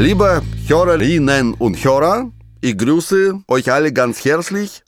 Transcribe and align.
Liebe 0.00 0.42
Hörerinnen 0.68 1.54
und 1.54 1.84
Hörer, 1.84 2.30
ich 2.60 2.78
grüße 2.78 3.42
euch 3.48 3.72
alle 3.72 3.92
ganz 3.92 4.24
herzlich. 4.24 4.82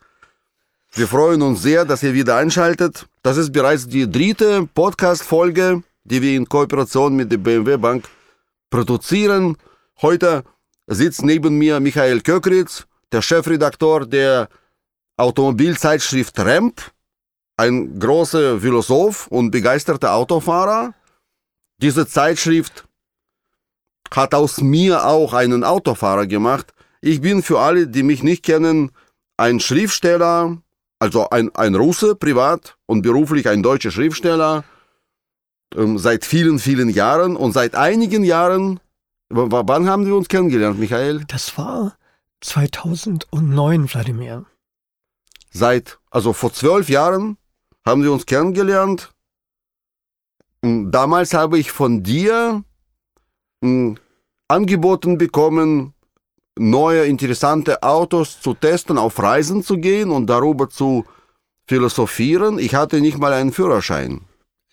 Wir 0.92 1.06
freuen 1.06 1.40
uns 1.42 1.62
sehr, 1.62 1.84
dass 1.84 2.02
ihr 2.02 2.14
wieder 2.14 2.36
einschaltet. 2.36 3.06
Das 3.22 3.36
ist 3.36 3.52
bereits 3.52 3.86
die 3.86 4.10
dritte 4.10 4.66
Podcast-Folge, 4.74 5.84
die 6.02 6.20
wir 6.20 6.36
in 6.36 6.48
Kooperation 6.48 7.14
mit 7.14 7.30
der 7.30 7.38
BMW 7.38 7.76
Bank 7.76 8.08
produzieren. 8.70 9.56
Heute 10.02 10.42
sitzt 10.88 11.22
neben 11.22 11.56
mir 11.58 11.78
Michael 11.78 12.20
Kökritz, 12.22 12.86
der 13.12 13.22
Chefredakteur 13.22 14.04
der 14.04 14.48
Automobilzeitschrift 15.16 16.36
Ramp, 16.40 16.80
ein 17.56 17.98
großer 18.00 18.58
Philosoph 18.58 19.28
und 19.28 19.52
begeisterter 19.52 20.14
Autofahrer. 20.14 20.94
Diese 21.78 22.04
Zeitschrift 22.08 22.84
hat 24.10 24.34
aus 24.34 24.60
mir 24.60 25.06
auch 25.06 25.34
einen 25.34 25.62
Autofahrer 25.62 26.26
gemacht. 26.26 26.74
Ich 27.00 27.20
bin 27.20 27.44
für 27.44 27.60
alle, 27.60 27.86
die 27.86 28.02
mich 28.02 28.24
nicht 28.24 28.44
kennen, 28.44 28.90
ein 29.36 29.60
Schriftsteller, 29.60 30.58
also 31.00 31.28
ein, 31.30 31.52
ein 31.56 31.74
Russe, 31.74 32.14
privat 32.14 32.76
und 32.86 33.02
beruflich 33.02 33.48
ein 33.48 33.62
deutscher 33.62 33.90
Schriftsteller, 33.90 34.64
ähm, 35.74 35.98
seit 35.98 36.24
vielen, 36.24 36.58
vielen 36.58 36.90
Jahren 36.90 37.36
und 37.36 37.52
seit 37.52 37.74
einigen 37.74 38.22
Jahren. 38.22 38.78
Wann 39.30 39.88
haben 39.88 40.06
wir 40.06 40.14
uns 40.14 40.28
kennengelernt, 40.28 40.78
Michael? 40.78 41.24
Das 41.26 41.56
war 41.56 41.96
2009, 42.40 43.92
Wladimir. 43.92 44.44
Seit, 45.52 45.98
also 46.10 46.32
vor 46.32 46.52
zwölf 46.52 46.88
Jahren 46.88 47.38
haben 47.84 48.02
wir 48.02 48.12
uns 48.12 48.26
kennengelernt. 48.26 49.12
Damals 50.62 51.32
habe 51.32 51.58
ich 51.58 51.70
von 51.70 52.02
dir 52.02 52.64
angeboten 54.48 55.16
bekommen, 55.16 55.94
neue 56.58 57.04
interessante 57.04 57.82
Autos 57.82 58.40
zu 58.40 58.54
testen, 58.54 58.98
auf 58.98 59.18
Reisen 59.22 59.62
zu 59.62 59.78
gehen 59.78 60.10
und 60.10 60.26
darüber 60.26 60.68
zu 60.68 61.04
philosophieren. 61.66 62.58
Ich 62.58 62.74
hatte 62.74 63.00
nicht 63.00 63.18
mal 63.18 63.32
einen 63.32 63.52
Führerschein. 63.52 64.22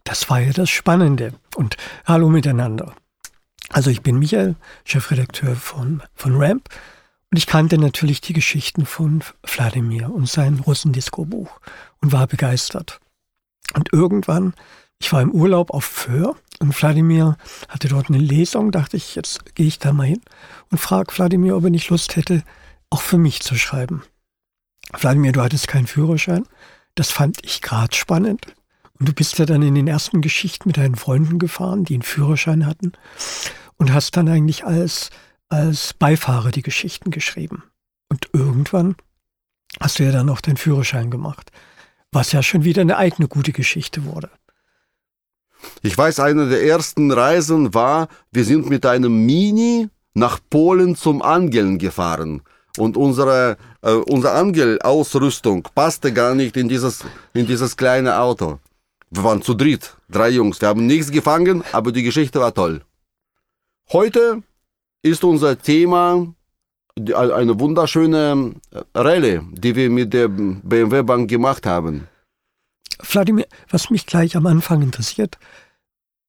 Das 0.03 0.29
war 0.29 0.39
ja 0.39 0.53
das 0.53 0.69
Spannende. 0.69 1.33
Und 1.55 1.77
hallo 2.05 2.29
miteinander. 2.29 2.93
Also 3.69 3.89
ich 3.89 4.01
bin 4.01 4.17
Michael, 4.17 4.55
Chefredakteur 4.85 5.55
von, 5.55 6.01
von 6.15 6.35
Ramp 6.41 6.69
und 7.29 7.37
ich 7.37 7.47
kannte 7.47 7.77
natürlich 7.77 8.21
die 8.21 8.33
Geschichten 8.33 8.85
von 8.85 9.23
Wladimir 9.43 10.13
und 10.13 10.29
sein 10.29 10.59
Russendisco-Buch 10.65 11.59
und 12.01 12.11
war 12.13 12.27
begeistert. 12.27 13.01
Und 13.73 13.91
irgendwann, 13.91 14.53
ich 14.99 15.11
war 15.11 15.21
im 15.21 15.31
Urlaub 15.31 15.71
auf 15.71 15.83
Föhr 15.83 16.37
und 16.59 16.79
Wladimir 16.79 17.37
hatte 17.69 17.87
dort 17.87 18.09
eine 18.09 18.17
Lesung, 18.17 18.71
dachte 18.71 18.97
ich, 18.97 19.15
jetzt 19.15 19.55
gehe 19.55 19.67
ich 19.67 19.79
da 19.79 19.93
mal 19.93 20.07
hin 20.07 20.21
und 20.71 20.79
frage 20.79 21.15
Wladimir, 21.15 21.55
ob 21.55 21.65
er 21.65 21.69
nicht 21.69 21.89
Lust 21.89 22.15
hätte, 22.15 22.43
auch 22.89 23.01
für 23.01 23.17
mich 23.17 23.41
zu 23.41 23.55
schreiben. 23.55 24.03
Wladimir, 24.93 25.33
du 25.33 25.41
hattest 25.41 25.67
keinen 25.67 25.87
Führerschein. 25.87 26.45
Das 26.95 27.11
fand 27.11 27.43
ich 27.43 27.61
gerade 27.61 27.95
spannend. 27.95 28.47
Und 28.99 29.07
du 29.07 29.13
bist 29.13 29.37
ja 29.37 29.45
dann 29.45 29.61
in 29.61 29.75
den 29.75 29.87
ersten 29.87 30.21
Geschichten 30.21 30.69
mit 30.69 30.77
deinen 30.77 30.95
Freunden 30.95 31.37
gefahren, 31.37 31.85
die 31.85 31.93
einen 31.93 32.01
Führerschein 32.01 32.65
hatten, 32.65 32.93
und 33.77 33.93
hast 33.93 34.17
dann 34.17 34.27
eigentlich 34.27 34.65
als, 34.65 35.11
als 35.49 35.93
Beifahrer 35.93 36.49
die 36.49 36.63
Geschichten 36.63 37.11
geschrieben. 37.11 37.63
Und 38.09 38.29
irgendwann 38.33 38.95
hast 39.79 39.99
du 39.99 40.03
ja 40.03 40.11
dann 40.11 40.29
auch 40.29 40.41
deinen 40.41 40.57
Führerschein 40.57 41.11
gemacht, 41.11 41.51
was 42.11 42.31
ja 42.31 42.41
schon 42.41 42.63
wieder 42.63 42.81
eine 42.81 42.97
eigene 42.97 43.27
gute 43.27 43.51
Geschichte 43.51 44.05
wurde. 44.05 44.31
Ich 45.81 45.97
weiß, 45.97 46.19
eine 46.19 46.49
der 46.49 46.63
ersten 46.63 47.11
Reisen 47.11 47.73
war, 47.73 48.07
wir 48.31 48.43
sind 48.43 48.69
mit 48.69 48.85
einem 48.85 49.25
Mini 49.25 49.89
nach 50.13 50.39
Polen 50.49 50.95
zum 50.95 51.21
Angeln 51.21 51.77
gefahren. 51.77 52.41
Und 52.77 52.97
unsere, 52.97 53.57
äh, 53.81 53.93
unsere 53.93 54.33
Angelausrüstung 54.33 55.67
passte 55.73 56.13
gar 56.13 56.35
nicht 56.35 56.57
in 56.57 56.69
dieses, 56.69 57.03
in 57.33 57.45
dieses 57.45 57.75
kleine 57.75 58.19
Auto. 58.19 58.59
Wir 59.09 59.23
waren 59.23 59.41
zu 59.41 59.53
dritt, 59.53 59.95
drei 60.09 60.29
Jungs. 60.29 60.59
Wir 60.61 60.67
haben 60.67 60.85
nichts 60.85 61.11
gefangen, 61.11 61.63
aber 61.71 61.91
die 61.91 62.03
Geschichte 62.03 62.39
war 62.39 62.53
toll. 62.53 62.81
Heute 63.91 64.43
ist 65.01 65.23
unser 65.23 65.57
Thema 65.57 66.27
eine 67.15 67.59
wunderschöne 67.59 68.55
Rallye, 68.93 69.41
die 69.51 69.75
wir 69.75 69.89
mit 69.89 70.13
der 70.13 70.27
BMW 70.27 71.03
Bank 71.03 71.29
gemacht 71.29 71.65
haben. 71.65 72.07
Vladimir, 72.99 73.45
was 73.69 73.89
mich 73.89 74.05
gleich 74.05 74.35
am 74.35 74.45
Anfang 74.47 74.81
interessiert, 74.81 75.37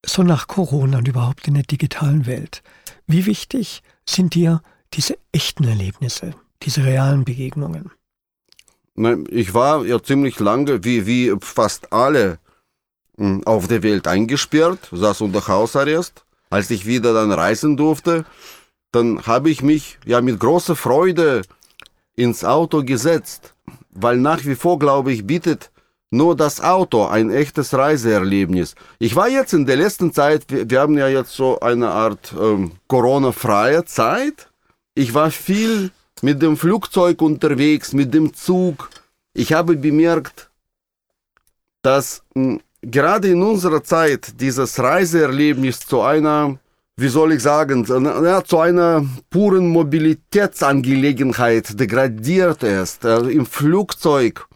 so 0.05 0.23
nach 0.23 0.47
Corona 0.47 0.99
und 0.99 1.09
überhaupt 1.09 1.49
in 1.49 1.55
der 1.55 1.65
digitalen 1.65 2.27
Welt, 2.27 2.63
wie 3.07 3.27
wichtig 3.27 3.83
sind 4.09 4.35
dir 4.35 4.63
diese 4.95 5.19
echten 5.33 5.65
Erlebnisse, 5.65 6.35
diese 6.63 6.85
realen 6.85 7.25
Begegnungen? 7.25 7.91
Ich 9.31 9.55
war 9.55 9.85
ja 9.85 10.03
ziemlich 10.03 10.41
lange, 10.41 10.85
wie, 10.85 11.07
wie 11.07 11.35
fast 11.41 11.93
alle 11.93 12.39
hm, 13.17 13.47
auf 13.47 13.69
der 13.69 13.83
Welt 13.83 14.07
eingesperrt, 14.07 14.89
saß 14.91 15.21
unter 15.21 15.47
Hausarrest. 15.47 16.25
Als 16.51 16.71
ich 16.71 16.87
wieder 16.87 17.13
dann 17.13 17.31
reisen 17.31 17.77
durfte, 17.77 18.25
dann 18.91 19.23
habe 19.27 19.51
ich 19.51 19.63
mich 19.63 19.99
ja 20.07 20.21
mit 20.21 20.41
großer 20.41 20.75
Freude 20.75 21.43
ins 22.17 22.43
Auto 22.45 22.83
gesetzt, 22.83 23.55
weil 23.91 24.17
nach 24.17 24.45
wie 24.45 24.55
vor, 24.55 24.79
glaube 24.79 25.13
ich, 25.13 25.27
bietet 25.27 25.71
nur 26.11 26.37
das 26.37 26.61
Auto 26.61 27.07
ein 27.07 27.31
echtes 27.31 27.75
Reiseerlebnis. 27.75 28.75
Ich 28.99 29.15
war 29.15 29.29
jetzt 29.29 29.53
in 29.53 29.67
der 29.67 29.77
letzten 29.77 30.13
Zeit, 30.13 30.45
wir, 30.49 30.69
wir 30.69 30.81
haben 30.81 30.97
ja 30.97 31.09
jetzt 31.09 31.33
so 31.33 31.61
eine 31.61 31.91
Art 31.91 32.35
ähm, 32.39 32.73
Corona-freie 32.89 33.85
Zeit. 33.85 34.49
Ich 34.95 35.15
war 35.15 35.31
viel 35.31 35.91
mit 36.23 36.43
dem 36.43 36.57
Flugzeug 36.57 37.23
unterwegs, 37.23 37.93
mit 37.93 38.15
dem 38.15 38.35
Zug. 38.35 38.91
Ich 39.35 39.53
habe 39.53 39.77
bemerkt, 39.77 40.51
dass 41.83 42.23
mh, 42.35 42.53
hm, 42.53 42.61
gerade 42.83 43.29
in 43.29 43.43
unserer 43.43 43.83
Zeit 43.83 44.41
dieses 44.41 44.79
Reiseerlebnis 44.79 45.81
zu 45.81 46.01
einer, 46.01 46.59
wie 46.97 47.09
soll 47.09 47.33
ich 47.33 47.43
sagen, 47.43 47.85
ja, 47.87 48.45
zu 48.45 48.59
einer 48.59 49.05
puren 49.31 49.69
Mobilitätsangelegenheit 49.69 51.79
degradiert 51.79 52.63
ist. 52.63 53.05
Also 53.05 53.29
Im 53.29 53.47
Flugzeug 53.47 54.47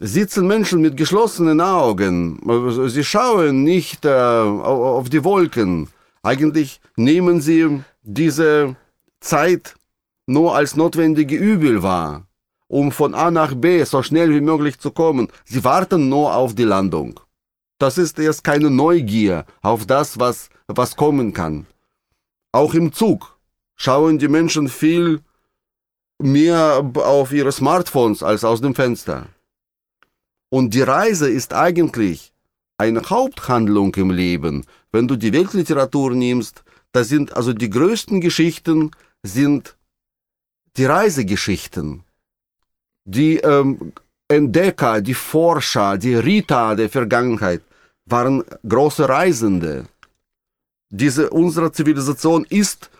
sitzen 0.00 0.46
Menschen 0.46 0.80
mit 0.80 0.96
geschlossenen 0.96 1.60
Augen. 1.60 2.40
Sie 2.88 3.04
schauen 3.04 3.62
nicht 3.62 4.04
äh, 4.06 4.10
auf 4.10 5.10
die 5.10 5.22
Wolken. 5.22 5.88
Eigentlich 6.22 6.80
nehmen 6.96 7.40
sie 7.40 7.82
diese 8.02 8.76
Zeit 9.20 9.76
nur 10.26 10.56
als 10.56 10.74
notwendige 10.74 11.36
Übel 11.36 11.82
wahr, 11.82 12.26
um 12.66 12.92
von 12.92 13.14
A 13.14 13.30
nach 13.30 13.54
B 13.54 13.84
so 13.84 14.02
schnell 14.02 14.30
wie 14.30 14.40
möglich 14.40 14.78
zu 14.78 14.90
kommen. 14.90 15.28
Sie 15.44 15.64
warten 15.64 16.08
nur 16.08 16.34
auf 16.34 16.54
die 16.54 16.64
Landung. 16.64 17.20
Das 17.78 17.98
ist 17.98 18.18
erst 18.18 18.42
keine 18.42 18.70
Neugier 18.70 19.44
auf 19.62 19.86
das, 19.86 20.18
was, 20.18 20.48
was 20.66 20.96
kommen 20.96 21.32
kann. 21.32 21.66
Auch 22.52 22.74
im 22.74 22.92
Zug 22.92 23.38
schauen 23.76 24.18
die 24.18 24.28
Menschen 24.28 24.68
viel 24.68 25.20
mehr 26.18 26.90
auf 26.94 27.32
ihre 27.32 27.52
Smartphones 27.52 28.22
als 28.22 28.44
aus 28.44 28.60
dem 28.60 28.74
Fenster. 28.74 29.26
Und 30.50 30.74
die 30.74 30.82
Reise 30.82 31.30
ist 31.30 31.54
eigentlich 31.54 32.32
eine 32.76 33.02
Haupthandlung 33.08 33.94
im 33.94 34.10
Leben. 34.10 34.66
Wenn 34.92 35.06
du 35.06 35.16
die 35.16 35.32
Weltliteratur 35.32 36.10
nimmst, 36.12 36.64
da 36.92 37.04
sind 37.04 37.36
also 37.36 37.52
die 37.52 37.70
größten 37.70 38.20
Geschichten 38.20 38.90
sind 39.22 39.76
die 40.76 40.84
Reisegeschichten. 40.84 42.02
Die 43.04 43.36
ähm, 43.36 43.92
Entdecker, 44.28 45.00
die 45.00 45.14
Forscher, 45.14 45.98
die 45.98 46.14
Rita 46.14 46.74
der 46.74 46.88
Vergangenheit 46.88 47.62
waren 48.06 48.44
große 48.68 49.08
Reisende. 49.08 49.86
Diese 50.90 51.30
unsere 51.30 51.70
Zivilisation 51.70 52.44
ist 52.48 52.90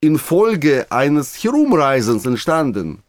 infolge 0.00 0.86
eines 0.90 1.42
Herumreisens 1.42 2.26
entstanden. 2.26 3.02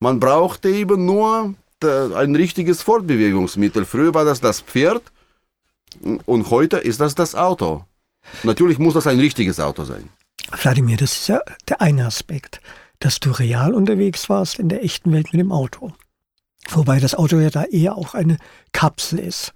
Man 0.00 0.20
brauchte 0.20 0.68
eben 0.68 1.04
nur 1.04 1.54
ein 1.84 2.36
richtiges 2.36 2.82
Fortbewegungsmittel. 2.82 3.84
Früher 3.84 4.14
war 4.14 4.24
das 4.24 4.40
das 4.40 4.60
Pferd 4.60 5.02
und 6.26 6.50
heute 6.50 6.78
ist 6.78 7.00
das 7.00 7.14
das 7.14 7.34
Auto. 7.34 7.84
Natürlich 8.42 8.78
muss 8.78 8.94
das 8.94 9.06
ein 9.06 9.18
richtiges 9.18 9.60
Auto 9.60 9.84
sein. 9.84 10.08
Wladimir, 10.50 10.96
das 10.96 11.12
ist 11.12 11.28
ja 11.28 11.40
der 11.68 11.80
eine 11.80 12.06
Aspekt, 12.06 12.60
dass 12.98 13.20
du 13.20 13.30
real 13.30 13.74
unterwegs 13.74 14.28
warst 14.28 14.58
in 14.58 14.68
der 14.68 14.84
echten 14.84 15.12
Welt 15.12 15.32
mit 15.32 15.40
dem 15.40 15.52
Auto. 15.52 15.92
Wobei 16.70 17.00
das 17.00 17.14
Auto 17.14 17.38
ja 17.38 17.50
da 17.50 17.64
eher 17.64 17.96
auch 17.96 18.14
eine 18.14 18.36
Kapsel 18.72 19.18
ist. 19.18 19.52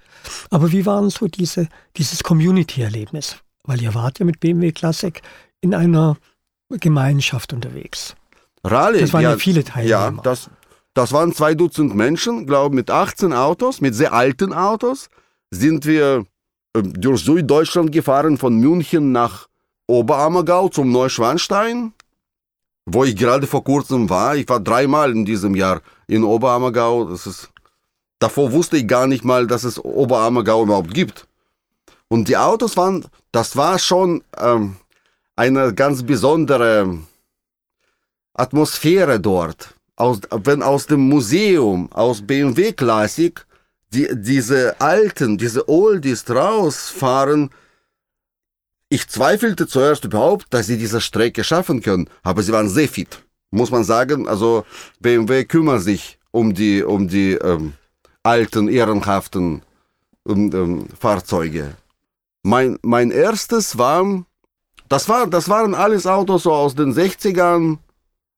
Aber 0.51 0.73
wie 0.73 0.87
waren 0.87 1.09
so 1.11 1.29
diese, 1.29 1.69
dieses 1.97 2.23
Community-Erlebnis? 2.25 3.37
Weil 3.65 3.81
ihr 3.81 3.95
wart 3.95 4.19
ja 4.19 4.25
mit 4.25 4.41
BMW 4.41 4.73
Classic 4.73 5.21
in 5.61 5.75
einer 5.75 6.17
Gemeinschaft 6.69 7.53
unterwegs. 7.53 8.17
Rallye, 8.65 9.01
Das 9.01 9.13
waren 9.13 9.23
ja, 9.23 9.31
ja, 9.31 9.39
viele 9.39 9.63
Teilnehmer. 9.63 9.91
Ja, 9.91 10.11
das, 10.11 10.51
das 10.97 11.13
waren 11.13 11.35
zwei 11.35 11.55
Dutzend 11.55 11.95
Menschen, 11.95 12.47
glaube 12.47 12.75
mit 12.75 12.91
18 12.91 13.35
Autos, 13.35 13.83
mit 13.83 13.95
sehr 13.95 14.15
alten 14.15 14.55
Autos, 14.55 15.11
sind 15.51 15.85
wir 15.85 16.25
äh, 16.73 16.83
durch 16.83 17.23
Süddeutschland 17.23 17.93
gefahren, 17.93 18.39
von 18.39 18.57
München 18.57 19.13
nach 19.13 19.47
Oberammergau 19.89 20.71
zum 20.71 20.91
Neuschwanstein, 20.91 21.93
wo 22.87 23.05
ich 23.05 23.15
gerade 23.15 23.47
vor 23.47 23.63
kurzem 23.63 24.09
war. 24.09 24.37
Ich 24.37 24.49
war 24.49 24.59
dreimal 24.59 25.13
in 25.13 25.27
diesem 25.27 25.55
Jahr 25.55 25.83
in 26.07 26.25
Oberammergau. 26.25 27.05
Das 27.05 27.27
ist, 27.27 27.51
davor 28.19 28.53
wusste 28.53 28.79
ich 28.79 28.89
gar 28.89 29.07
nicht 29.07 29.23
mal, 29.23 29.47
dass 29.47 29.65
es 29.65 29.79
Oberammergau 29.79 30.63
überhaupt 30.63 30.95
gibt. 30.95 31.27
Und 32.09 32.29
die 32.29 32.39
Autos 32.39 32.75
waren, 32.79 33.05
das 33.33 33.55
war 33.55 33.79
schon 33.79 34.25
ähm, 34.39 34.77
eine 35.37 35.75
ganz 35.75 36.05
besondere 36.05 37.01
Atmosphäre 38.33 39.21
dort. 39.21 39.76
Aus, 39.97 40.21
wenn 40.31 40.63
aus 40.63 40.87
dem 40.87 41.09
Museum, 41.09 41.91
aus 41.93 42.27
BMW 42.27 42.73
Classic, 42.73 43.45
die, 43.93 44.09
diese 44.13 44.81
alten, 44.81 45.39
diese 45.39 45.69
Oldies 45.69 46.29
rausfahren, 46.29 47.51
ich 48.89 49.09
zweifelte 49.09 49.67
zuerst 49.67 50.05
überhaupt, 50.05 50.47
dass 50.51 50.67
sie 50.67 50.79
diese 50.79 51.01
Strecke 51.01 51.43
schaffen 51.43 51.83
können, 51.83 52.09
aber 52.23 52.43
sie 52.43 52.53
waren 52.53 52.69
sehr 52.69 52.89
fit, 52.89 53.25
muss 53.51 53.71
man 53.71 53.85
sagen. 53.85 54.29
Also 54.29 54.65
BMW 55.01 55.45
kümmert 55.45 55.83
sich 55.83 56.19
um 56.31 56.55
die, 56.55 56.85
um 56.85 57.09
die 57.09 57.33
ähm, 57.33 57.73
alten, 58.23 58.69
ehrenhaften 58.69 59.63
ähm, 60.29 60.51
ähm, 60.55 60.87
Fahrzeuge. 60.99 61.77
Mein, 62.43 62.79
mein 62.83 63.11
erstes 63.11 63.77
war, 63.77 64.25
das 64.89 65.09
war, 65.09 65.27
das 65.27 65.49
waren 65.49 65.75
alles 65.75 66.07
Autos 66.07 66.45
so 66.45 66.53
aus 66.53 66.75
den 66.77 66.95
60ern, 66.95 67.79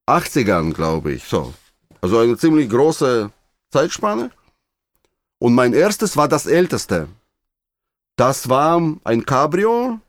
80ern, 0.08 0.72
glaube 0.72 1.12
ich, 1.12 1.24
so. 1.24 1.54
Also 2.00 2.18
eine 2.18 2.36
ziemlich 2.36 2.68
große 2.70 3.30
Zeitspanne. 3.70 4.30
Und 5.38 5.54
mein 5.54 5.72
erstes 5.72 6.16
war 6.16 6.28
das 6.28 6.46
älteste. 6.46 7.08
Das 8.16 8.48
war 8.48 8.82
ein 9.04 9.24
Cabrio. 9.24 10.00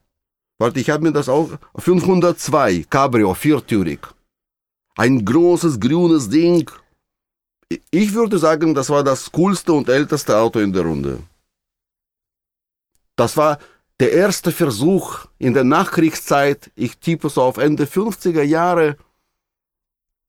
Warte, 0.58 0.80
ich 0.80 0.90
habe 0.90 1.04
mir 1.04 1.12
das 1.12 1.30
auch 1.30 1.50
502 1.78 2.86
Cabrio 2.90 3.34
viertürig. 3.34 4.00
Ein 4.96 5.24
großes 5.24 5.80
grünes 5.80 6.30
Ding. 6.30 6.70
Ich 7.92 8.14
würde 8.14 8.40
sagen, 8.40 8.74
das 8.74 8.90
war 8.90 9.04
das 9.04 9.32
coolste 9.32 9.74
und 9.74 9.90
älteste 9.90 10.36
Auto 10.36 10.60
in 10.60 10.74
der 10.74 10.84
Runde. 10.84 11.20
Das 13.16 13.38
war 13.38 13.60
der 14.00 14.12
erste 14.14 14.52
Versuch 14.52 15.26
in 15.38 15.54
der 15.54 15.66
Nachkriegszeit, 15.66 16.72
ich 16.76 16.98
tippe 16.98 17.30
so 17.30 17.42
auf 17.42 17.58
Ende 17.58 17.86
50er 17.86 18.44
Jahre, 18.44 18.98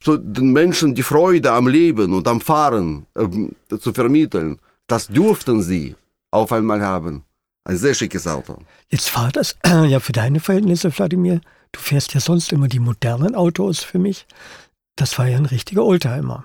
so 0.02 0.17
den 0.17 0.52
Menschen 0.52 0.94
die 0.94 1.02
Freude 1.02 1.52
am 1.52 1.69
Leben 1.69 2.12
und 2.14 2.26
am 2.26 2.41
Fahren 2.41 3.06
äh, 3.14 3.79
zu 3.79 3.93
vermitteln. 3.93 4.58
Das 4.87 5.08
durften 5.08 5.62
sie 5.62 5.94
auf 6.31 6.52
einmal 6.52 6.81
haben. 6.82 7.25
Ein 7.64 7.76
sehr 7.76 7.94
schickes 7.94 8.26
Auto. 8.26 8.58
Jetzt 8.88 9.14
war 9.14 9.31
das 9.31 9.56
ja 9.64 10.00
für 10.00 10.12
deine 10.12 10.41
Verhältnisse, 10.41 10.97
Wladimir. 10.97 11.41
Du 11.73 11.81
fährst 11.81 12.14
ja 12.14 12.20
sonst 12.20 12.52
immer 12.52 12.69
die 12.69 12.81
modernen 12.81 13.35
Autos 13.35 13.81
für 13.81 13.99
mich. 13.99 14.26
Das 14.97 15.19
war 15.19 15.29
ja 15.29 15.37
ein 15.37 15.47
richtiger 15.47 15.85
Oldtimer. 15.85 16.44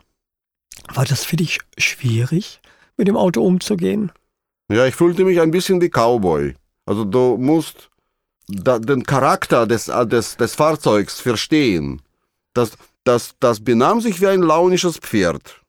War 0.94 1.06
das 1.06 1.24
für 1.24 1.36
dich 1.36 1.60
schwierig, 1.78 2.62
mit 2.98 3.08
dem 3.08 3.18
Auto 3.18 3.42
umzugehen? 3.42 4.12
Ja, 4.69 4.86
ich 4.86 4.96
fühlte 4.96 5.24
mich 5.24 5.42
ein 5.42 5.51
bisschen 5.51 5.81
wie 5.81 5.90
Cowboy. 5.90 6.56
Also 6.86 7.06
du 7.06 7.38
musst 7.38 7.90
da, 8.48 8.78
den 8.78 9.04
Charakter 9.04 9.66
des, 9.66 9.86
des, 9.86 10.38
des 10.38 10.56
Fahrzeugs 10.56 11.19
verstehen. 11.19 12.01
Das, 12.54 12.72
das, 13.06 13.36
das 13.40 13.63
benahm 13.63 14.02
sich 14.02 14.19
wie 14.19 14.28
ein 14.28 14.42
launisches 14.42 14.98
Pferd. 14.98 15.62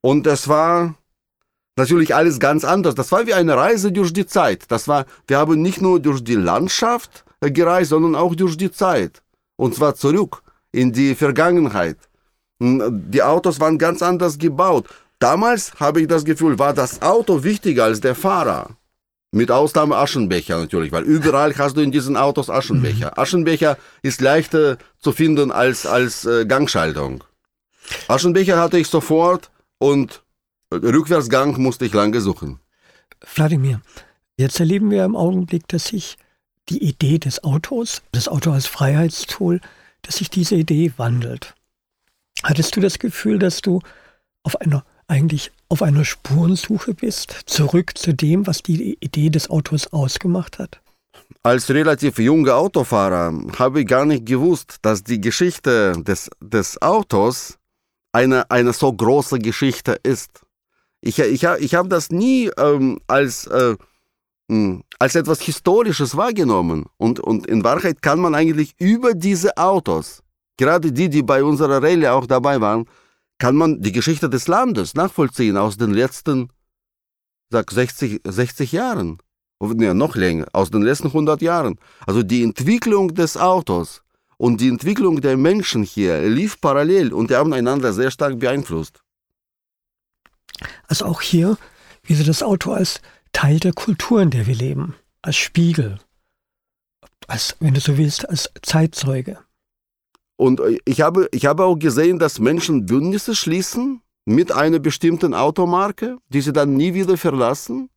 Und 0.00 0.26
es 0.26 0.48
war 0.48 0.94
natürlich 1.76 2.14
alles 2.14 2.38
ganz 2.38 2.64
anders. 2.64 2.94
Das 2.94 3.12
war 3.12 3.26
wie 3.26 3.34
eine 3.34 3.56
Reise 3.56 3.92
durch 3.92 4.12
die 4.12 4.26
Zeit. 4.26 4.64
Das 4.68 4.88
war, 4.88 5.04
wir 5.26 5.38
haben 5.38 5.60
nicht 5.60 5.82
nur 5.82 6.00
durch 6.00 6.24
die 6.24 6.36
Landschaft 6.36 7.24
gereist, 7.40 7.90
sondern 7.90 8.14
auch 8.14 8.34
durch 8.34 8.56
die 8.56 8.70
Zeit. 8.70 9.22
Und 9.56 9.74
zwar 9.74 9.94
zurück 9.94 10.42
in 10.72 10.92
die 10.92 11.14
Vergangenheit. 11.14 11.98
Die 12.58 13.22
Autos 13.22 13.60
waren 13.60 13.78
ganz 13.78 14.02
anders 14.02 14.38
gebaut. 14.38 14.86
Damals 15.18 15.74
habe 15.80 16.00
ich 16.00 16.08
das 16.08 16.24
Gefühl, 16.24 16.58
war 16.58 16.72
das 16.72 17.02
Auto 17.02 17.42
wichtiger 17.42 17.84
als 17.84 18.00
der 18.00 18.14
Fahrer. 18.14 18.76
Mit 19.32 19.50
Ausnahme 19.50 19.96
Aschenbecher 19.96 20.58
natürlich, 20.58 20.92
weil 20.92 21.02
überall 21.02 21.54
hast 21.56 21.76
du 21.76 21.80
in 21.80 21.90
diesen 21.90 22.16
Autos 22.16 22.48
Aschenbecher. 22.48 23.18
Aschenbecher 23.18 23.76
ist 24.02 24.20
leichter 24.20 24.78
zu 24.98 25.12
finden 25.12 25.50
als, 25.50 25.84
als 25.84 26.24
äh, 26.24 26.46
Gangschaltung. 26.46 27.24
Aschenbecher 28.08 28.58
hatte 28.58 28.78
ich 28.78 28.88
sofort 28.88 29.50
und 29.78 30.22
Rückwärtsgang 30.72 31.60
musste 31.60 31.84
ich 31.84 31.92
lange 31.92 32.20
suchen. 32.20 32.60
Wladimir, 33.34 33.80
jetzt 34.36 34.60
erleben 34.60 34.90
wir 34.90 35.04
im 35.04 35.16
Augenblick, 35.16 35.68
dass 35.68 35.88
sich 35.88 36.16
die 36.68 36.82
Idee 36.82 37.18
des 37.18 37.44
Autos, 37.44 38.02
das 38.12 38.28
Auto 38.28 38.50
als 38.50 38.66
Freiheitstool, 38.66 39.60
dass 40.02 40.16
sich 40.16 40.30
diese 40.30 40.56
Idee 40.56 40.92
wandelt. 40.96 41.54
Hattest 42.42 42.76
du 42.76 42.80
das 42.80 42.98
Gefühl, 42.98 43.38
dass 43.38 43.60
du 43.60 43.80
auf 44.42 44.60
einer 44.60 44.84
eigentlich 45.08 45.52
auf 45.68 45.82
einer 45.82 46.04
Spurensuche 46.04 46.94
bist, 46.94 47.42
zurück 47.46 47.96
zu 47.96 48.12
dem, 48.12 48.46
was 48.46 48.62
die 48.62 48.96
Idee 49.00 49.30
des 49.30 49.50
Autos 49.50 49.92
ausgemacht 49.92 50.58
hat? 50.58 50.80
Als 51.42 51.70
relativ 51.70 52.18
junger 52.18 52.56
Autofahrer 52.56 53.32
habe 53.58 53.80
ich 53.80 53.86
gar 53.86 54.04
nicht 54.04 54.26
gewusst, 54.26 54.76
dass 54.82 55.02
die 55.02 55.20
Geschichte 55.20 55.92
des, 56.02 56.28
des 56.40 56.80
Autos 56.82 57.58
eine, 58.12 58.50
eine 58.50 58.72
so 58.72 58.92
große 58.92 59.38
Geschichte 59.38 59.98
ist. 60.02 60.40
Ich, 61.00 61.18
ich, 61.18 61.44
ich 61.44 61.74
habe 61.74 61.88
das 61.88 62.10
nie 62.10 62.50
ähm, 62.56 62.98
als, 63.06 63.46
äh, 63.46 63.76
als 64.98 65.14
etwas 65.14 65.40
Historisches 65.40 66.16
wahrgenommen. 66.16 66.86
Und, 66.96 67.20
und 67.20 67.46
in 67.46 67.62
Wahrheit 67.62 68.02
kann 68.02 68.18
man 68.18 68.34
eigentlich 68.34 68.74
über 68.78 69.14
diese 69.14 69.56
Autos, 69.56 70.22
gerade 70.56 70.90
die, 70.92 71.08
die 71.08 71.22
bei 71.22 71.44
unserer 71.44 71.82
Rallye 71.82 72.08
auch 72.08 72.26
dabei 72.26 72.60
waren, 72.60 72.86
kann 73.38 73.56
man 73.56 73.80
die 73.82 73.92
Geschichte 73.92 74.28
des 74.30 74.48
Landes 74.48 74.94
nachvollziehen 74.94 75.56
aus 75.56 75.76
den 75.76 75.92
letzten, 75.92 76.50
sag 77.50 77.70
60, 77.70 78.22
60 78.26 78.72
Jahren. 78.72 79.18
Ja, 79.60 79.94
noch 79.94 80.16
länger, 80.16 80.46
aus 80.52 80.70
den 80.70 80.82
letzten 80.82 81.08
100 81.08 81.40
Jahren. 81.40 81.78
Also 82.06 82.22
die 82.22 82.42
Entwicklung 82.42 83.14
des 83.14 83.38
Autos 83.38 84.02
und 84.36 84.60
die 84.60 84.68
Entwicklung 84.68 85.22
der 85.22 85.38
Menschen 85.38 85.82
hier 85.82 86.20
lief 86.28 86.60
parallel 86.60 87.14
und 87.14 87.30
die 87.30 87.36
haben 87.36 87.54
einander 87.54 87.94
sehr 87.94 88.10
stark 88.10 88.38
beeinflusst. 88.38 89.02
Also 90.88 91.06
auch 91.06 91.22
hier 91.22 91.56
wie 92.06 92.14
sie 92.14 92.24
das 92.24 92.42
Auto 92.42 92.72
als 92.72 93.00
Teil 93.32 93.60
der 93.60 93.72
Kultur, 93.72 94.22
in 94.22 94.30
der 94.30 94.46
wir 94.46 94.54
leben, 94.54 94.94
als 95.22 95.36
Spiegel, 95.36 95.98
als, 97.26 97.56
wenn 97.60 97.74
du 97.74 97.80
so 97.80 97.98
willst, 97.98 98.28
als 98.28 98.50
Zeitzeuge. 98.62 99.38
Und 100.36 100.60
ich 100.84 101.00
habe, 101.00 101.28
ich 101.32 101.46
habe 101.46 101.64
auch 101.64 101.76
gesehen, 101.76 102.18
dass 102.18 102.38
Menschen 102.38 102.86
Bündnisse 102.86 103.34
schließen 103.34 104.02
mit 104.24 104.52
einer 104.52 104.78
bestimmten 104.78 105.34
Automarke, 105.34 106.18
die 106.28 106.40
sie 106.40 106.52
dann 106.52 106.74
nie 106.74 106.94
wieder 106.94 107.16
verlassen 107.16 107.88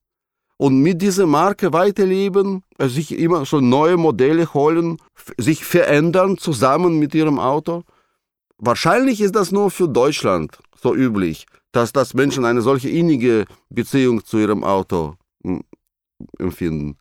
und 0.58 0.81
mit 0.81 1.01
dieser 1.01 1.25
Marke 1.25 1.74
weiterleben, 1.74 2.63
also 2.77 2.96
sich 2.96 3.17
immer 3.17 3.46
schon 3.46 3.67
neue 3.69 3.98
Modelle 3.98 4.53
holen, 4.53 4.98
sich 5.38 5.65
verändern 5.65 6.38
zusammen 6.38 7.00
mit 7.00 7.13
ihrem 7.13 7.39
Auto. 7.39 7.84
Wahrscheinlich 8.58 9.22
ist 9.22 9.36
das 9.36 9.51
nur 9.51 9.72
für 9.72 9.88
Deutschland 9.88 10.60
so 10.81 10.96
üblich 10.96 11.46
dass, 11.72 11.93
dass 11.93 12.13
Menschen 12.13 12.46
eine 12.46 12.62
solche 12.62 12.89
innige 12.89 13.46
Beziehung 13.69 14.24
zu 14.24 14.38
ihrem 14.38 14.63
Auto 14.63 15.15
hm, 15.43 15.63
empfinden. 16.38 16.98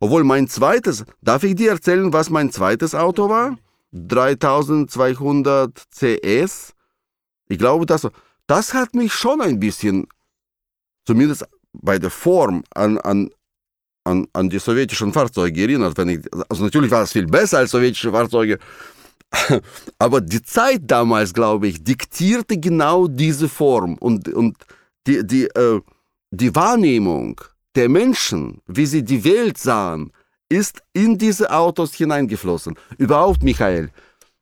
Obwohl 0.00 0.24
mein 0.24 0.48
zweites, 0.48 1.04
darf 1.22 1.42
ich 1.42 1.56
dir 1.56 1.70
erzählen, 1.70 2.12
was 2.12 2.30
mein 2.30 2.52
zweites 2.52 2.94
Auto 2.94 3.28
war? 3.28 3.58
3200 3.92 5.84
CS. 5.90 6.74
Ich 7.48 7.58
glaube, 7.58 7.86
das, 7.86 8.06
das 8.46 8.74
hat 8.74 8.94
mich 8.94 9.12
schon 9.12 9.40
ein 9.40 9.58
bisschen, 9.58 10.06
zumindest 11.06 11.46
bei 11.72 11.98
der 11.98 12.10
Form, 12.10 12.64
an, 12.74 12.98
an, 12.98 13.30
an, 14.04 14.26
an 14.32 14.50
die 14.50 14.58
sowjetischen 14.58 15.12
Fahrzeuge 15.12 15.62
erinnert. 15.62 15.96
Wenn 15.96 16.08
ich, 16.08 16.20
also 16.48 16.64
natürlich 16.64 16.90
war 16.90 17.02
es 17.02 17.12
viel 17.12 17.26
besser 17.26 17.58
als 17.58 17.70
sowjetische 17.70 18.10
Fahrzeuge, 18.10 18.58
Aber 19.98 20.20
die 20.20 20.42
Zeit 20.42 20.82
damals, 20.84 21.34
glaube 21.34 21.68
ich, 21.68 21.82
diktierte 21.82 22.58
genau 22.58 23.06
diese 23.08 23.48
Form 23.48 23.94
und, 23.98 24.28
und 24.28 24.56
die, 25.06 25.26
die, 25.26 25.44
äh, 25.44 25.80
die 26.30 26.54
Wahrnehmung 26.54 27.40
der 27.74 27.88
Menschen, 27.88 28.60
wie 28.66 28.86
sie 28.86 29.02
die 29.04 29.24
Welt 29.24 29.58
sahen, 29.58 30.12
ist 30.48 30.82
in 30.92 31.18
diese 31.18 31.50
Autos 31.50 31.94
hineingeflossen. 31.94 32.76
Überhaupt, 32.96 33.42
Michael, 33.42 33.90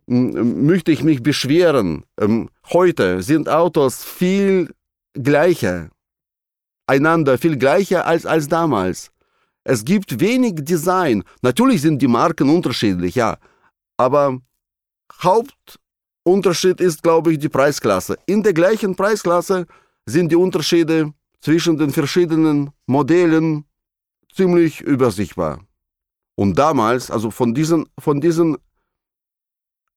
möchte 0.07 0.93
ich 0.93 1.03
mich 1.03 1.23
beschweren. 1.23 2.05
Ähm, 2.21 2.49
heute 2.73 3.23
sind 3.23 3.49
Autos 3.49 4.05
viel 4.05 4.73
gleicher. 5.15 5.91
Einander 6.87 7.39
viel 7.39 7.57
gleicher 7.57 8.07
als, 8.07 8.25
als 8.25 8.47
damals. 8.47 9.11
Es 9.65 9.85
gibt 9.85 10.21
wenig 10.21 10.55
Design. 10.57 11.25
Natürlich 11.43 11.83
sind 11.83 12.01
die 12.01 12.07
Marken 12.07 12.49
unterschiedlich, 12.49 13.17
ja. 13.17 13.39
Aber 13.97 14.39
Hauptunterschied 15.21 16.81
ist, 16.81 17.03
glaube 17.03 17.33
ich, 17.33 17.39
die 17.41 17.49
Preisklasse. 17.49 18.17
In 18.27 18.45
der 18.45 18.53
gleichen 18.53 18.95
Preisklasse 18.95 19.67
sind 20.05 20.31
die 20.31 20.37
Unterschiede 20.37 21.13
zwischen 21.41 21.77
den 21.77 21.91
verschiedenen 21.91 22.71
Modellen 22.87 23.65
ziemlich 24.33 24.81
übersichtbar. 24.83 25.66
Und 26.37 26.59
damals, 26.59 27.11
also 27.11 27.31
von 27.31 27.55
diesen, 27.55 27.87
von 27.99 28.21
diesen 28.21 28.59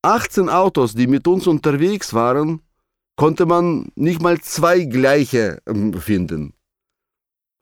18 0.02 0.50
Autos, 0.50 0.96
die 0.96 1.08
mit 1.08 1.28
uns 1.28 1.46
unterwegs 1.48 2.14
waren, 2.14 2.62
konnte 3.18 3.46
man 3.46 3.92
nicht 3.96 4.22
mal 4.22 4.40
zwei 4.40 4.86
gleiche 4.86 5.62
ähm, 5.68 5.94
finden. 5.94 6.54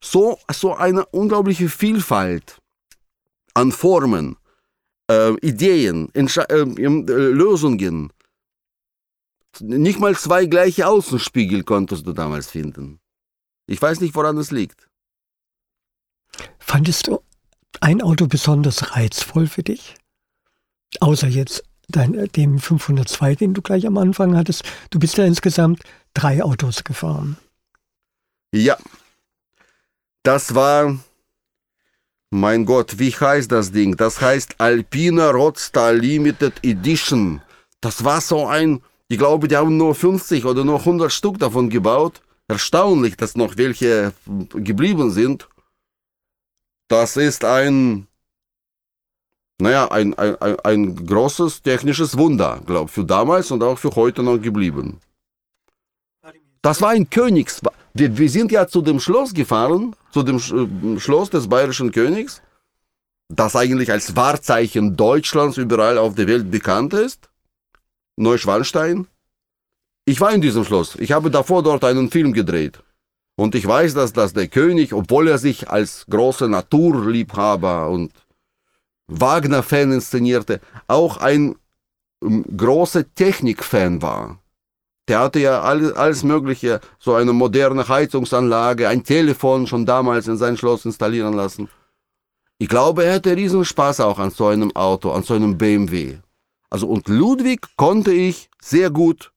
So, 0.03 0.37
so 0.51 0.75
eine 0.75 1.07
unglaubliche 1.07 1.69
Vielfalt 1.69 2.59
an 3.55 3.71
Formen, 3.71 4.37
äh, 5.09 5.33
Ideen, 5.41 6.13
Entsche 6.13 6.47
äh, 6.49 6.63
Lösungen. 6.63 8.13
Nicht 9.59 9.99
mal 9.99 10.15
zwei 10.15 10.45
gleiche 10.45 10.85
Außenspiegel 10.85 11.63
konntest 11.63 12.05
du 12.05 12.13
damals 12.13 12.51
finden. 12.51 12.99
Ich 13.65 13.81
weiß 13.81 14.01
nicht, 14.01 14.13
woran 14.13 14.37
es 14.37 14.51
liegt. 14.51 14.87
Fandest 16.59 17.07
du 17.07 17.19
ein 17.81 18.01
Auto 18.01 18.27
besonders 18.27 18.95
reizvoll 18.95 19.47
für 19.47 19.63
dich? 19.63 19.95
Außer 20.99 21.27
jetzt 21.27 21.63
dein, 21.89 22.27
dem 22.35 22.59
502, 22.59 23.35
den 23.35 23.53
du 23.53 23.61
gleich 23.61 23.87
am 23.87 23.97
Anfang 23.97 24.35
hattest. 24.35 24.63
Du 24.89 24.99
bist 24.99 25.17
ja 25.17 25.25
insgesamt 25.25 25.81
drei 26.13 26.43
Autos 26.43 26.83
gefahren. 26.83 27.37
Ja. 28.53 28.77
Das 30.23 30.55
war, 30.55 30.97
mein 32.29 32.65
Gott, 32.65 32.99
wie 32.99 33.11
heißt 33.11 33.51
das 33.51 33.71
Ding? 33.71 33.95
Das 33.95 34.19
heißt 34.19 34.59
Alpina 34.59 35.29
Rodstar 35.31 35.93
Limited 35.93 36.53
Edition. 36.63 37.41
Das 37.79 38.03
war 38.03 38.21
so 38.21 38.47
ein, 38.47 38.81
ich 39.07 39.17
glaube, 39.17 39.47
die 39.47 39.55
haben 39.55 39.77
nur 39.77 39.95
50 39.95 40.43
oder 40.45 40.65
nur 40.65 40.79
100 40.79 41.11
Stück 41.11 41.39
davon 41.39 41.69
gebaut. 41.69 42.21
Erstaunlich, 42.49 43.15
dass 43.17 43.35
noch 43.35 43.57
welche 43.57 44.13
geblieben 44.53 45.11
sind. 45.11 45.47
Das 46.87 47.17
ist 47.17 47.43
ein, 47.43 48.07
naja, 49.59 49.91
ein, 49.91 50.13
ein, 50.17 50.59
ein 50.59 51.05
großes 51.05 51.61
technisches 51.61 52.17
Wunder, 52.17 52.61
glaube 52.65 52.85
ich, 52.85 52.91
für 52.91 53.03
damals 53.03 53.51
und 53.51 53.61
auch 53.63 53.77
für 53.77 53.91
heute 53.95 54.23
noch 54.23 54.37
geblieben. 54.37 54.99
Das 56.61 56.81
war 56.81 56.89
ein 56.89 57.09
Königs... 57.09 57.61
Wir, 57.93 58.15
wir 58.15 58.29
sind 58.29 58.51
ja 58.51 58.67
zu 58.67 58.81
dem 58.81 58.99
Schloss 58.99 59.33
gefahren, 59.33 59.95
zu 60.11 60.21
dem 60.21 60.37
äh, 60.37 60.99
Schloss 60.99 61.31
des 61.31 61.49
bayerischen 61.49 61.91
Königs, 61.91 62.43
das 63.27 63.55
eigentlich 63.55 63.91
als 63.91 64.15
Wahrzeichen 64.15 64.95
Deutschlands 64.95 65.57
überall 65.57 65.97
auf 65.97 66.13
der 66.13 66.27
Welt 66.27 66.51
bekannt 66.51 66.93
ist. 66.93 67.29
Neuschwanstein. 68.15 69.07
Ich 70.05 70.21
war 70.21 70.31
in 70.31 70.41
diesem 70.41 70.63
Schloss. 70.63 70.95
Ich 70.95 71.11
habe 71.11 71.31
davor 71.31 71.63
dort 71.63 71.83
einen 71.83 72.11
Film 72.11 72.33
gedreht. 72.33 72.83
Und 73.39 73.53
ich 73.53 73.67
weiß, 73.67 73.93
dass, 73.93 74.13
dass 74.13 74.33
der 74.33 74.47
König, 74.47 74.93
obwohl 74.93 75.27
er 75.27 75.37
sich 75.37 75.69
als 75.69 76.05
großer 76.09 76.47
Naturliebhaber 76.47 77.87
und 77.87 78.11
Wagner-Fan 79.07 79.91
inszenierte, 79.91 80.59
auch 80.87 81.17
ein 81.17 81.55
um, 82.19 82.43
großer 82.57 83.13
Technik-Fan 83.13 84.01
war. 84.01 84.39
Der 85.07 85.19
hatte 85.19 85.39
ja 85.39 85.61
alles, 85.61 85.93
alles 85.93 86.23
Mögliche, 86.23 86.81
so 86.99 87.13
eine 87.13 87.31
moderne 87.31 87.87
Heizungsanlage, 87.87 88.89
ein 88.89 89.03
Telefon 89.03 89.67
schon 89.67 89.85
damals 89.85 90.27
in 90.27 90.37
sein 90.37 90.57
Schloss 90.57 90.85
installieren 90.85 91.33
lassen. 91.33 91.69
Ich 92.57 92.67
glaube, 92.67 93.05
er 93.05 93.15
hatte 93.15 93.37
riesen 93.37 93.63
Spaß 93.63 93.99
auch 93.99 94.17
an 94.17 94.31
so 94.31 94.47
einem 94.47 94.75
Auto, 94.75 95.11
an 95.11 95.21
so 95.21 95.35
einem 95.35 95.59
BMW. 95.59 96.17
Also 96.71 96.87
und 96.87 97.07
Ludwig 97.07 97.61
konnte 97.77 98.11
ich 98.11 98.49
sehr 98.59 98.89
gut 98.89 99.31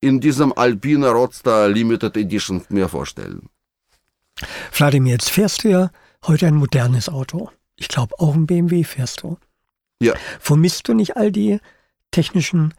in 0.00 0.20
diesem 0.20 0.52
Alpina 0.52 1.10
Roadster 1.10 1.68
Limited 1.68 2.16
Edition 2.16 2.62
mir 2.68 2.88
vorstellen. 2.88 3.48
Vladimir, 4.70 5.12
jetzt 5.12 5.30
fährst 5.30 5.64
du 5.64 5.68
ja 5.68 5.90
heute 6.26 6.46
ein 6.46 6.54
modernes 6.54 7.08
Auto. 7.08 7.50
Ich 7.76 7.88
glaube, 7.88 8.18
auch 8.18 8.34
ein 8.34 8.46
BMW 8.46 8.84
fährst 8.84 9.22
du. 9.22 9.38
Ja. 10.02 10.14
Vermisst 10.38 10.88
du 10.88 10.94
nicht 10.94 11.16
all 11.16 11.30
die 11.30 11.60
technischen 12.10 12.74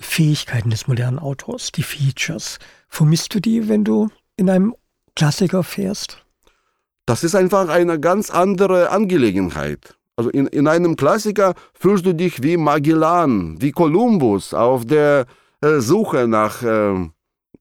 Fähigkeiten 0.00 0.70
des 0.70 0.88
modernen 0.88 1.18
Autos, 1.18 1.70
die 1.72 1.82
Features? 1.82 2.58
Vermisst 2.88 3.34
du 3.34 3.40
die, 3.40 3.68
wenn 3.68 3.84
du 3.84 4.08
in 4.36 4.50
einem 4.50 4.74
Klassiker 5.14 5.62
fährst? 5.62 6.24
Das 7.06 7.22
ist 7.24 7.34
einfach 7.34 7.68
eine 7.68 8.00
ganz 8.00 8.30
andere 8.30 8.90
Angelegenheit. 8.90 9.96
Also 10.16 10.30
in, 10.30 10.46
in 10.48 10.66
einem 10.68 10.96
Klassiker 10.96 11.54
fühlst 11.74 12.04
du 12.06 12.12
dich 12.12 12.42
wie 12.42 12.56
Magellan, 12.56 13.60
wie 13.60 13.72
Kolumbus 13.72 14.52
auf 14.52 14.84
der 14.84 15.26
Suche 15.62 16.26
nach, 16.26 16.62
äh, 16.62 17.08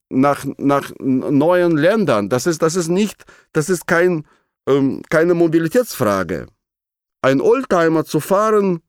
nach, 0.09 0.45
nach 0.57 0.91
neuen 0.99 1.77
Ländern. 1.77 2.29
Das 2.29 2.47
ist, 2.47 2.61
das 2.61 2.75
ist 2.75 2.87
nicht, 2.87 3.25
das 3.51 3.69
ist 3.69 3.87
kein, 3.87 4.25
ähm, 4.67 5.01
keine 5.09 5.33
Mobilitätsfrage. 5.33 6.47
Ein 7.21 7.41
Oldtimer 7.41 8.05
zu 8.05 8.19
fahren 8.19 8.81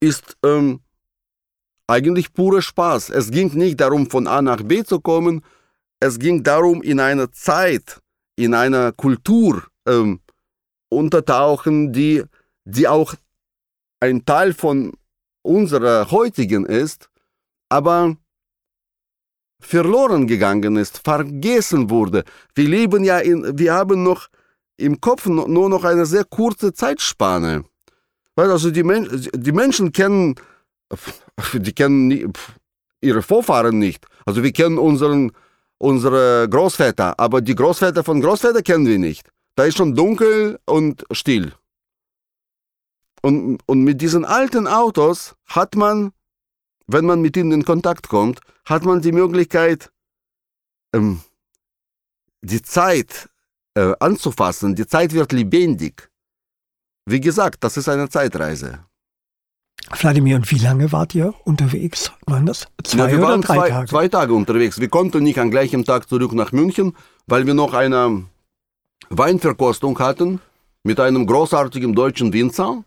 ist 0.00 0.36
ähm, 0.44 0.80
eigentlich 1.86 2.32
purer 2.32 2.62
Spaß. 2.62 3.10
Es 3.10 3.30
ging 3.30 3.52
nicht 3.54 3.80
darum, 3.80 4.08
von 4.08 4.26
A 4.26 4.40
nach 4.40 4.62
B 4.62 4.82
zu 4.82 5.00
kommen. 5.00 5.44
Es 6.00 6.18
ging 6.18 6.42
darum, 6.42 6.82
in 6.82 7.00
einer 7.00 7.30
Zeit, 7.32 8.00
in 8.36 8.54
einer 8.54 8.92
Kultur 8.92 9.64
ähm, 9.86 10.20
untertauchen, 10.88 11.92
die, 11.92 12.22
die 12.64 12.88
auch 12.88 13.14
ein 14.00 14.24
Teil 14.24 14.54
von 14.54 14.92
unserer 15.42 16.10
heutigen 16.10 16.64
ist, 16.64 17.10
aber 17.74 18.16
verloren 19.60 20.28
gegangen 20.28 20.76
ist, 20.76 20.98
vergessen 20.98 21.90
wurde. 21.90 22.22
Wir 22.54 22.68
leben 22.68 23.02
ja 23.02 23.18
in, 23.18 23.58
wir 23.58 23.72
haben 23.74 24.04
noch 24.04 24.28
im 24.76 25.00
Kopf 25.00 25.26
nur 25.26 25.68
noch 25.68 25.82
eine 25.82 26.06
sehr 26.06 26.24
kurze 26.24 26.72
Zeitspanne. 26.72 27.64
Weil 28.36 28.50
also 28.52 28.70
die, 28.70 28.84
Men 28.84 29.08
die 29.34 29.52
Menschen 29.52 29.90
kennen, 29.90 30.36
die 31.52 31.72
kennen 31.72 32.32
ihre 33.00 33.22
Vorfahren 33.22 33.78
nicht. 33.78 34.06
Also 34.24 34.44
wir 34.44 34.52
kennen 34.52 34.78
unseren, 34.78 35.32
unsere 35.78 36.48
Großväter, 36.48 37.18
aber 37.18 37.40
die 37.40 37.56
Großväter 37.56 38.04
von 38.04 38.20
Großväter 38.20 38.62
kennen 38.62 38.86
wir 38.86 39.00
nicht. 39.00 39.28
Da 39.56 39.64
ist 39.64 39.76
schon 39.78 39.96
dunkel 39.96 40.60
und 40.64 41.04
still. 41.10 41.52
Und, 43.22 43.58
und 43.66 43.82
mit 43.82 44.00
diesen 44.00 44.24
alten 44.24 44.68
Autos 44.68 45.34
hat 45.46 45.74
man 45.74 46.12
wenn 46.86 47.04
man 47.04 47.20
mit 47.20 47.36
ihnen 47.36 47.52
in 47.52 47.64
Kontakt 47.64 48.08
kommt, 48.08 48.40
hat 48.64 48.84
man 48.84 49.00
die 49.00 49.12
Möglichkeit, 49.12 49.90
ähm, 50.94 51.20
die 52.42 52.62
Zeit 52.62 53.28
äh, 53.74 53.92
anzufassen. 54.00 54.74
Die 54.74 54.86
Zeit 54.86 55.12
wird 55.12 55.32
lebendig. 55.32 56.10
Wie 57.06 57.20
gesagt, 57.20 57.64
das 57.64 57.76
ist 57.76 57.88
eine 57.88 58.08
Zeitreise. 58.08 58.80
Wladimir, 59.90 60.36
und 60.36 60.50
wie 60.50 60.58
lange 60.58 60.90
wart 60.92 61.14
ihr 61.14 61.34
unterwegs? 61.44 62.10
Waren 62.26 62.46
das 62.46 62.66
zwei 62.82 62.98
ja, 62.98 63.10
wir 63.10 63.18
oder 63.18 63.28
waren 63.28 63.40
drei 63.42 63.54
zwei, 63.56 63.68
Tage? 63.68 63.88
Zwei 63.88 64.08
Tage 64.08 64.34
unterwegs. 64.34 64.80
Wir 64.80 64.88
konnten 64.88 65.22
nicht 65.22 65.38
am 65.38 65.50
gleichen 65.50 65.84
Tag 65.84 66.08
zurück 66.08 66.32
nach 66.32 66.52
München, 66.52 66.96
weil 67.26 67.46
wir 67.46 67.54
noch 67.54 67.74
eine 67.74 68.24
Weinverkostung 69.10 69.98
hatten 69.98 70.40
mit 70.82 71.00
einem 71.00 71.26
großartigen 71.26 71.94
deutschen 71.94 72.32
Winzer, 72.32 72.84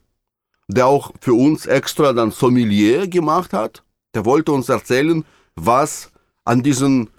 der 0.68 0.88
auch 0.88 1.12
für 1.22 1.34
uns 1.34 1.66
extra 1.68 2.14
dann 2.14 2.32
Sommelier 2.32 3.08
gemacht 3.08 3.54
hat. 3.54 3.84
Der 4.18 4.26
wollte 4.26 4.52
uns 4.52 4.68
erzählen, 4.68 5.24
was 5.56 6.10
an 6.44 6.64
diesen 6.64 7.12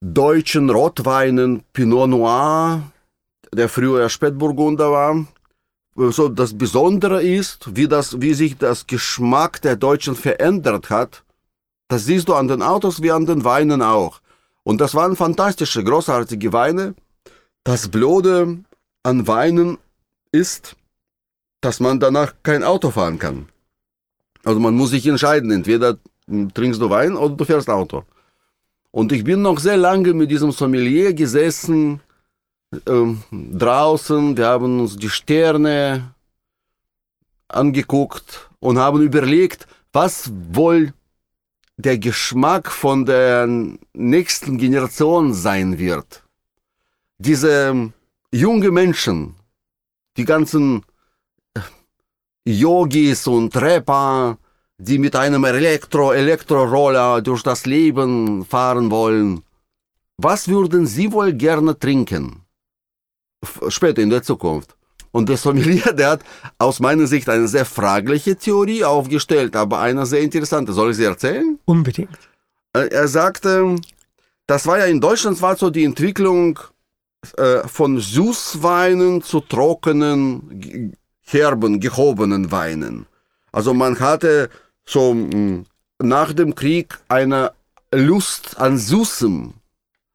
deutschen 0.00 0.70
Rotweinen 0.70 1.64
Pinot 1.72 2.08
Noir, 2.08 2.82
der 3.52 3.68
früher 3.68 4.08
Spätburgunder 4.08 4.92
war, 4.92 5.26
so 5.96 6.28
das 6.28 6.56
Besondere 6.56 7.20
ist, 7.20 7.74
wie, 7.74 7.88
das, 7.88 8.20
wie 8.20 8.32
sich 8.32 8.56
das 8.58 8.86
Geschmack 8.86 9.60
der 9.62 9.74
Deutschen 9.74 10.14
verändert 10.14 10.88
hat. 10.88 11.24
Das 11.88 12.04
siehst 12.04 12.28
du 12.28 12.34
an 12.34 12.46
den 12.46 12.62
Autos 12.62 13.02
wie 13.02 13.10
an 13.10 13.26
den 13.26 13.42
Weinen 13.42 13.82
auch. 13.82 14.20
Und 14.62 14.80
das 14.80 14.94
waren 14.94 15.16
fantastische, 15.16 15.82
großartige 15.82 16.52
Weine. 16.52 16.94
Das 17.64 17.88
Blöde 17.88 18.58
an 19.02 19.26
Weinen 19.26 19.78
ist, 20.30 20.76
dass 21.60 21.80
man 21.80 21.98
danach 21.98 22.34
kein 22.44 22.62
Auto 22.62 22.92
fahren 22.92 23.18
kann. 23.18 23.48
Also 24.44 24.60
man 24.60 24.74
muss 24.74 24.90
sich 24.90 25.06
entscheiden, 25.06 25.50
entweder 25.50 25.98
trinkst 26.54 26.80
du 26.80 26.90
Wein 26.90 27.16
oder 27.16 27.34
du 27.34 27.44
fährst 27.44 27.70
Auto. 27.70 28.04
Und 28.90 29.12
ich 29.12 29.24
bin 29.24 29.42
noch 29.42 29.58
sehr 29.58 29.76
lange 29.76 30.12
mit 30.12 30.30
diesem 30.30 30.52
Sommelier 30.52 31.14
gesessen, 31.14 32.00
ähm, 32.86 33.22
draußen, 33.30 34.36
wir 34.36 34.46
haben 34.46 34.80
uns 34.80 34.96
die 34.96 35.10
Sterne 35.10 36.14
angeguckt 37.48 38.50
und 38.60 38.78
haben 38.78 39.02
überlegt, 39.02 39.66
was 39.92 40.30
wohl 40.52 40.92
der 41.76 41.98
Geschmack 41.98 42.70
von 42.70 43.04
der 43.04 43.46
nächsten 43.92 44.56
Generation 44.58 45.34
sein 45.34 45.78
wird. 45.78 46.22
Diese 47.18 47.92
junge 48.32 48.70
Menschen, 48.70 49.34
die 50.16 50.24
ganzen 50.24 50.84
Yogis 52.44 53.26
und 53.26 53.56
Rapper, 53.56 54.38
die 54.78 54.98
mit 54.98 55.14
einem 55.14 55.44
Elektro 55.44 56.12
Elektroroller 56.12 57.22
durch 57.22 57.42
das 57.42 57.66
Leben 57.66 58.44
fahren 58.44 58.90
wollen. 58.90 59.42
Was 60.18 60.48
würden 60.48 60.86
Sie 60.86 61.12
wohl 61.12 61.32
gerne 61.32 61.78
trinken? 61.78 62.42
Später 63.68 64.02
in 64.02 64.10
der 64.10 64.22
Zukunft. 64.22 64.76
Und 65.12 65.28
der 65.28 65.36
Sommelier, 65.36 65.92
der 65.96 66.10
hat 66.10 66.24
aus 66.58 66.80
meiner 66.80 67.06
Sicht 67.06 67.28
eine 67.28 67.46
sehr 67.46 67.64
fragliche 67.64 68.36
Theorie 68.36 68.84
aufgestellt, 68.84 69.54
aber 69.54 69.80
eine 69.80 70.06
sehr 70.06 70.20
interessante. 70.22 70.72
Soll 70.72 70.90
ich 70.90 70.96
sie 70.96 71.04
erzählen? 71.04 71.58
Unbedingt. 71.64 72.18
Äh, 72.72 72.88
er 72.88 73.08
sagte, 73.08 73.76
das 74.46 74.66
war 74.66 74.78
ja 74.78 74.86
in 74.86 75.00
Deutschland 75.00 75.40
war 75.42 75.56
so 75.56 75.70
die 75.70 75.84
Entwicklung 75.84 76.58
äh, 77.36 77.66
von 77.68 77.98
Süßweinen 77.98 79.22
zu 79.22 79.40
trockenen, 79.40 80.96
herben, 81.32 81.80
gehobenen 81.80 82.50
Weinen. 82.50 83.06
Also 83.52 83.74
man 83.74 83.98
hatte 84.00 84.48
so 84.84 85.14
mm, 85.14 85.64
nach 86.00 86.32
dem 86.32 86.54
Krieg 86.54 86.98
eine 87.08 87.52
Lust 87.92 88.58
an 88.58 88.78
Süßem, 88.78 89.54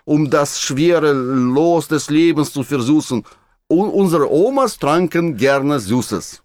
um 0.05 0.29
das 0.29 0.59
schwere 0.61 1.11
Los 1.13 1.87
des 1.87 2.09
Lebens 2.09 2.51
zu 2.51 2.63
versüßen. 2.63 3.23
Und 3.67 3.89
unsere 3.89 4.31
Omas 4.31 4.79
tranken 4.79 5.37
gerne 5.37 5.79
Süßes. 5.79 6.41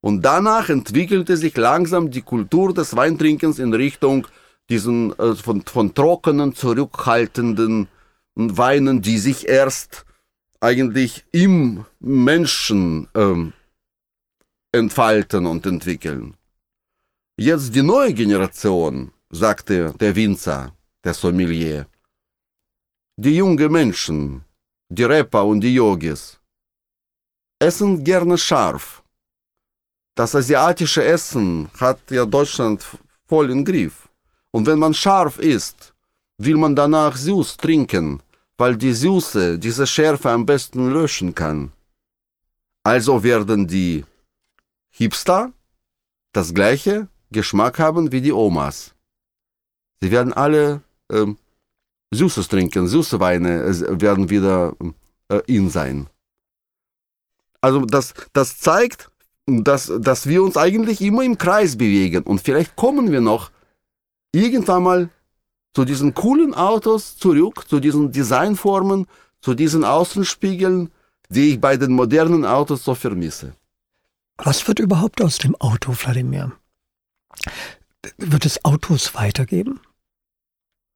Und 0.00 0.22
danach 0.22 0.68
entwickelte 0.68 1.36
sich 1.36 1.56
langsam 1.56 2.10
die 2.10 2.22
Kultur 2.22 2.72
des 2.74 2.96
Weintrinkens 2.96 3.58
in 3.58 3.74
Richtung 3.74 4.26
diesen 4.70 5.18
äh, 5.18 5.34
von, 5.34 5.62
von 5.62 5.94
trockenen, 5.94 6.54
zurückhaltenden 6.54 7.88
Weinen, 8.34 9.02
die 9.02 9.18
sich 9.18 9.48
erst 9.48 10.06
eigentlich 10.60 11.24
im 11.32 11.84
Menschen 11.98 13.08
ähm, 13.14 13.52
entfalten 14.72 15.46
und 15.46 15.66
entwickeln. 15.66 16.36
Jetzt 17.36 17.74
die 17.74 17.82
neue 17.82 18.14
Generation, 18.14 19.12
sagte 19.30 19.92
der 19.98 20.14
Winzer, 20.14 20.72
der 21.02 21.14
Sommelier. 21.14 21.86
Die 23.16 23.36
jungen 23.36 23.72
Menschen, 23.72 24.44
die 24.88 25.04
Rapper 25.04 25.44
und 25.44 25.60
die 25.60 25.74
Yogis, 25.74 26.38
essen 27.58 28.04
gerne 28.04 28.38
scharf. 28.38 29.02
Das 30.14 30.34
asiatische 30.34 31.04
Essen 31.04 31.68
hat 31.78 31.98
ja 32.10 32.24
Deutschland 32.24 32.86
voll 33.26 33.50
im 33.50 33.64
Griff. 33.64 34.08
Und 34.52 34.66
wenn 34.66 34.78
man 34.78 34.94
scharf 34.94 35.38
isst, 35.38 35.94
will 36.38 36.56
man 36.56 36.74
danach 36.76 37.16
süß 37.16 37.56
trinken, 37.56 38.22
weil 38.56 38.76
die 38.76 38.92
Süße 38.92 39.58
diese 39.58 39.86
Schärfe 39.86 40.30
am 40.30 40.44
besten 40.46 40.90
löschen 40.92 41.34
kann. 41.34 41.72
Also 42.82 43.22
werden 43.22 43.66
die 43.66 44.04
Hipster 45.00 45.50
das 46.32 46.52
gleiche 46.52 47.08
Geschmack 47.32 47.78
haben 47.78 48.12
wie 48.12 48.20
die 48.20 48.32
Omas. 48.32 48.94
Sie 50.02 50.10
werden 50.10 50.34
alle 50.34 50.82
ähm, 51.10 51.38
Süßes 52.10 52.48
trinken, 52.48 52.86
süße 52.86 53.18
Weine 53.18 53.62
äh, 53.62 53.98
werden 53.98 54.28
wieder 54.28 54.76
äh, 55.30 55.40
in 55.46 55.70
sein. 55.70 56.08
Also 57.62 57.86
das, 57.86 58.12
das 58.34 58.58
zeigt, 58.58 59.10
dass, 59.46 59.90
dass 60.00 60.26
wir 60.26 60.42
uns 60.42 60.58
eigentlich 60.58 61.00
immer 61.00 61.22
im 61.22 61.38
Kreis 61.38 61.78
bewegen 61.78 62.24
und 62.24 62.42
vielleicht 62.42 62.76
kommen 62.76 63.10
wir 63.10 63.22
noch 63.22 63.50
irgendwann 64.32 64.82
mal 64.82 65.10
zu 65.74 65.86
diesen 65.86 66.12
coolen 66.12 66.52
Autos 66.52 67.16
zurück, 67.16 67.66
zu 67.66 67.80
diesen 67.80 68.12
Designformen, 68.12 69.06
zu 69.40 69.54
diesen 69.54 69.82
Außenspiegeln, 69.82 70.90
die 71.30 71.54
ich 71.54 71.60
bei 71.60 71.78
den 71.78 71.92
modernen 71.92 72.44
Autos 72.44 72.84
so 72.84 72.94
vermisse. 72.94 73.54
Was 74.42 74.66
wird 74.66 74.78
überhaupt 74.78 75.22
aus 75.22 75.38
dem 75.38 75.54
Auto, 75.56 75.92
Wladimir? 75.92 76.52
Wird 78.16 78.46
es 78.46 78.64
Autos 78.64 79.14
weitergeben? 79.14 79.80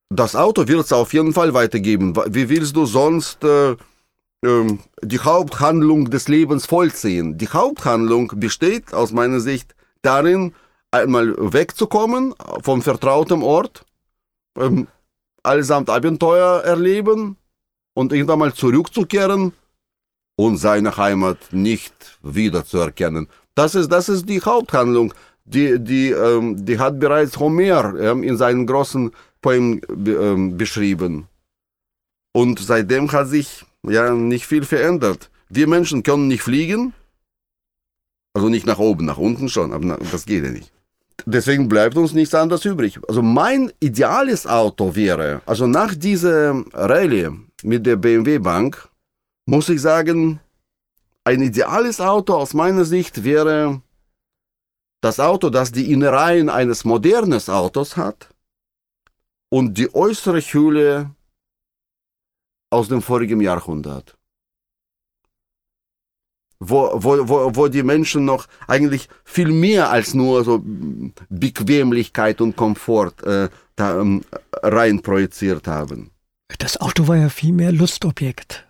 Das 0.09 0.35
Auto 0.35 0.67
wird 0.69 0.85
es 0.85 0.93
auf 0.93 1.13
jeden 1.13 1.33
Fall 1.33 1.53
weitergeben. 1.53 2.15
Wie 2.29 2.49
willst 2.49 2.77
du 2.77 2.87
sonst 2.87 3.45
äh, 3.45 3.73
äh, 3.73 4.79
die 5.03 5.19
Haupthandlung 5.19 6.11
des 6.11 6.29
Lebens 6.29 6.67
vollziehen? 6.67 7.37
Die 7.37 7.49
Haupthandlung 7.49 8.33
besteht 8.37 8.95
aus 8.95 9.13
meiner 9.13 9.41
Sicht 9.41 9.75
darin, 10.03 10.55
einmal 10.91 11.35
wegzukommen 11.37 12.35
vom 12.63 12.81
vertrauten 12.81 13.43
Ort, 13.43 13.85
ähm, 14.57 14.87
allesamt 15.43 15.91
Abenteuer 15.91 16.63
erleben 16.63 17.37
und 17.95 18.13
irgendwann 18.13 18.39
mal 18.39 18.55
zurückzukehren 18.55 19.53
und 20.37 20.57
seine 20.57 20.97
Heimat 20.97 21.39
nicht 21.53 22.19
wiederzuerkennen. 22.23 23.29
Das 23.55 23.75
ist, 23.75 23.89
das 23.89 24.09
ist 24.09 24.29
die 24.29 24.43
Haupthandlung 24.43 25.15
die, 25.45 25.79
die, 25.79 26.11
ähm, 26.11 26.65
die 26.65 26.79
hat 26.79 26.99
bereits 26.99 27.39
Homer 27.39 27.95
ähm, 27.99 28.23
in 28.23 28.37
seinen 28.37 28.67
großen 28.67 29.11
Poemen 29.41 29.81
ähm, 30.07 30.57
beschrieben. 30.57 31.29
Und 32.33 32.59
seitdem 32.59 33.13
hat 33.13 33.29
sich 33.29 33.65
ja 33.87 34.13
nicht 34.15 34.47
viel 34.47 34.65
verändert. 34.65 35.31
Wir 35.49 35.69
Menschen 35.69 36.03
können 36.03 36.29
nicht 36.29 36.43
fliegen, 36.43 36.95
also 38.33 38.49
nicht 38.49 38.67
nach 38.67 38.79
oben, 38.79 39.05
nach 39.05 39.19
unten 39.19 39.49
schon, 39.49 39.73
aber 39.73 39.99
das 40.11 40.27
geht 40.27 40.45
ja 40.45 40.51
nicht. 40.51 40.73
Deswegen 41.27 41.69
bleibt 41.69 41.97
uns 41.97 42.13
nichts 42.13 42.35
anderes 42.35 42.65
übrig. 42.65 42.99
Also 43.07 43.23
mein 43.23 43.71
ideales 43.81 44.47
Auto 44.47 44.97
wäre, 44.97 45.43
also 45.47 45.67
nach 45.67 45.95
dieser 45.95 46.65
Rallye 46.73 47.31
mit 47.63 47.87
der 47.87 47.97
BMW 47.97 48.39
Bank, 48.39 48.89
muss 49.47 49.69
ich 49.69 49.81
sagen, 49.81 50.41
ein 51.25 51.41
ideales 51.41 52.01
Auto 52.01 52.35
aus 52.35 52.55
meiner 52.55 52.85
Sicht 52.85 53.25
wäre 53.25 53.81
das 55.01 55.21
Auto, 55.21 55.51
das 55.51 55.73
die 55.73 55.93
Innereien 55.93 56.49
eines 56.49 56.85
modernen 56.85 57.41
Autos 57.49 57.97
hat 57.97 58.35
und 59.51 59.79
die 59.79 59.95
äußere 59.95 60.41
Hülle 60.41 61.15
aus 62.71 62.89
dem 62.89 63.03
vorigen 63.03 63.41
Jahrhundert. 63.41 64.17
Wo, 66.59 66.91
wo, 66.95 67.29
wo, 67.29 67.55
wo 67.55 67.69
die 67.69 67.83
Menschen 67.83 68.25
noch 68.25 68.47
eigentlich 68.67 69.09
viel 69.25 69.53
mehr 69.53 69.91
als 69.91 70.15
nur 70.15 70.45
so 70.45 70.63
Bequemlichkeit 71.29 72.41
und 72.41 72.57
Komfort 72.57 73.23
äh, 73.23 73.51
da 73.77 74.01
ähm, 74.01 74.25
rein 74.63 75.03
projiziert 75.03 75.67
haben. 75.67 76.11
Das 76.59 76.81
Auto 76.81 77.07
war 77.07 77.17
ja 77.17 77.29
viel 77.29 77.53
mehr 77.53 77.73
Lustobjekt, 77.73 78.64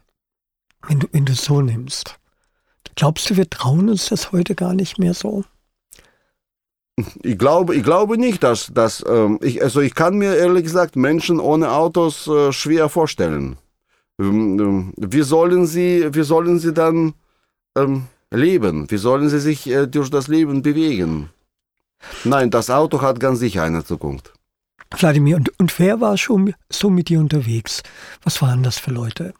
wenn 0.88 1.00
du, 1.00 1.08
wenn 1.12 1.24
du 1.24 1.32
es 1.32 1.44
so 1.44 1.60
nimmst. 1.60 2.18
Glaubst 2.96 3.28
du, 3.28 3.36
wir 3.36 3.48
trauen 3.48 3.88
uns 3.88 4.08
das 4.08 4.32
heute 4.32 4.54
gar 4.54 4.74
nicht 4.74 4.98
mehr 4.98 5.14
so? 5.14 5.44
Ich 7.22 7.38
glaube, 7.38 7.74
ich 7.74 7.82
glaube 7.82 8.18
nicht, 8.18 8.42
dass, 8.44 8.70
dass 8.72 9.04
ähm, 9.08 9.40
ich, 9.42 9.62
also 9.62 9.80
ich 9.80 9.94
kann 9.94 10.16
mir 10.16 10.36
ehrlich 10.36 10.62
gesagt 10.62 10.94
Menschen 10.94 11.40
ohne 11.40 11.72
Autos 11.72 12.28
äh, 12.28 12.52
schwer 12.52 12.88
vorstellen. 12.88 13.56
Ähm, 14.20 14.60
ähm, 14.60 14.92
wie 14.96 15.22
sollen 15.22 15.66
sie, 15.66 16.14
wie 16.14 16.22
sollen 16.22 16.60
sie 16.60 16.72
dann 16.72 17.14
ähm, 17.76 18.04
leben? 18.30 18.88
Wie 18.90 18.96
sollen 18.96 19.28
sie 19.28 19.40
sich 19.40 19.66
äh, 19.66 19.86
durch 19.88 20.08
das 20.08 20.28
Leben 20.28 20.62
bewegen? 20.62 21.30
Nein, 22.22 22.50
das 22.50 22.70
Auto 22.70 23.00
hat 23.02 23.18
ganz 23.18 23.40
sicher 23.40 23.64
eine 23.64 23.84
Zukunft. 23.84 24.32
Wladimir, 24.96 25.36
und, 25.36 25.58
und 25.58 25.76
wer 25.80 26.00
war 26.00 26.16
schon 26.16 26.54
so 26.70 26.90
mit 26.90 27.08
dir 27.08 27.18
unterwegs? 27.18 27.82
Was 28.22 28.40
waren 28.40 28.62
das 28.62 28.78
für 28.78 28.92
Leute? 28.92 29.34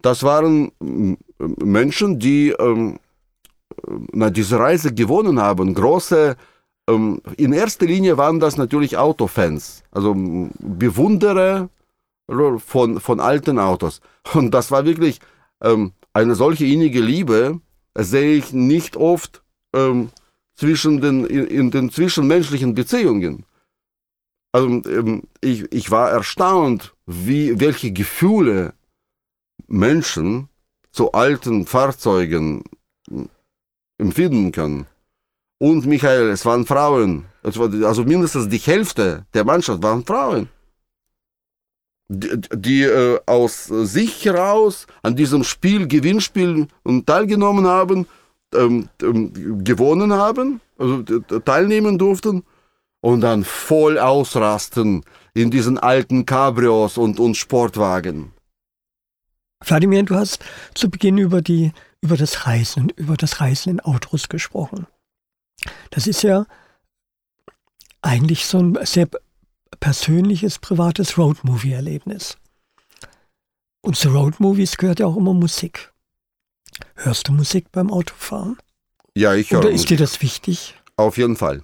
Das 0.00 0.22
waren 0.22 0.70
Menschen, 1.38 2.18
die 2.18 2.50
ähm, 2.50 2.98
na, 4.12 4.30
diese 4.30 4.58
Reise 4.58 4.92
gewonnen 4.92 5.40
haben. 5.40 5.74
Große, 5.74 6.36
ähm, 6.88 7.20
in 7.36 7.52
erster 7.52 7.86
Linie 7.86 8.16
waren 8.16 8.40
das 8.40 8.56
natürlich 8.56 8.96
Autofans, 8.96 9.82
also 9.90 10.14
Bewunderer 10.58 11.68
von, 12.58 13.00
von 13.00 13.20
alten 13.20 13.58
Autos. 13.58 14.00
Und 14.34 14.52
das 14.52 14.70
war 14.70 14.84
wirklich 14.84 15.20
ähm, 15.62 15.92
eine 16.12 16.34
solche 16.34 16.66
innige 16.66 17.00
Liebe, 17.00 17.60
sehe 17.96 18.36
ich 18.36 18.52
nicht 18.52 18.96
oft 18.96 19.42
ähm, 19.74 20.10
zwischen 20.54 21.00
den, 21.00 21.24
in, 21.26 21.46
in, 21.46 21.70
den 21.70 21.90
zwischenmenschlichen 21.90 22.74
Beziehungen. 22.74 23.44
Also, 24.52 24.68
ähm, 24.68 25.22
ich, 25.40 25.72
ich 25.72 25.90
war 25.90 26.10
erstaunt, 26.10 26.94
wie, 27.06 27.60
welche 27.60 27.92
Gefühle 27.92 28.74
Menschen 29.66 30.48
zu 30.90 31.12
alten 31.12 31.66
Fahrzeugen 31.66 32.64
empfinden 33.98 34.52
kann. 34.52 34.86
Und 35.58 35.86
Michael, 35.86 36.28
es 36.30 36.44
waren 36.44 36.66
Frauen. 36.66 37.26
also 37.42 38.04
mindestens 38.04 38.48
die 38.48 38.58
Hälfte 38.58 39.26
der 39.34 39.44
Mannschaft 39.44 39.82
waren 39.82 40.04
Frauen. 40.04 40.48
Die, 42.10 42.30
die 42.54 42.82
äh, 42.82 43.20
aus 43.26 43.66
sich 43.66 44.24
heraus 44.24 44.86
an 45.02 45.14
diesem 45.14 45.44
Spiel, 45.44 45.86
Gewinnspiel 45.86 46.68
teilgenommen 47.04 47.66
haben, 47.66 48.06
ähm, 48.54 48.88
ähm, 49.02 49.62
gewonnen 49.62 50.14
haben, 50.14 50.62
also 50.78 51.02
teilnehmen 51.02 51.98
durften. 51.98 52.44
und 53.00 53.20
dann 53.20 53.44
voll 53.44 53.98
ausrasten 53.98 55.04
in 55.34 55.50
diesen 55.50 55.78
alten 55.78 56.26
Cabrios 56.26 56.98
und, 56.98 57.20
und 57.20 57.36
Sportwagen. 57.36 58.32
Vladimir, 59.62 60.02
du 60.04 60.14
hast 60.14 60.44
zu 60.74 60.90
Beginn 60.90 61.18
über 61.18 61.42
die, 61.42 61.72
über 62.00 62.16
das 62.16 62.46
Reisen, 62.46 62.90
über 62.90 63.16
das 63.16 63.40
Reisen 63.40 63.70
in 63.70 63.80
Autos 63.80 64.28
gesprochen. 64.28 64.86
Das 65.90 66.06
ist 66.06 66.22
ja 66.22 66.46
eigentlich 68.02 68.46
so 68.46 68.58
ein 68.58 68.78
sehr 68.84 69.08
persönliches, 69.80 70.58
privates 70.58 71.18
Roadmovie-Erlebnis. 71.18 72.38
Und 73.80 73.96
zu 73.96 74.10
Roadmovies 74.10 74.76
gehört 74.76 75.00
ja 75.00 75.06
auch 75.06 75.16
immer 75.16 75.34
Musik. 75.34 75.92
Hörst 76.94 77.28
du 77.28 77.32
Musik 77.32 77.70
beim 77.72 77.90
Autofahren? 77.90 78.58
Ja, 79.14 79.34
ich 79.34 79.50
höre. 79.50 79.60
Oder 79.60 79.70
ist 79.70 79.90
dir 79.90 79.96
das 79.96 80.20
wichtig? 80.22 80.74
Auf 80.96 81.16
jeden 81.16 81.36
Fall. 81.36 81.62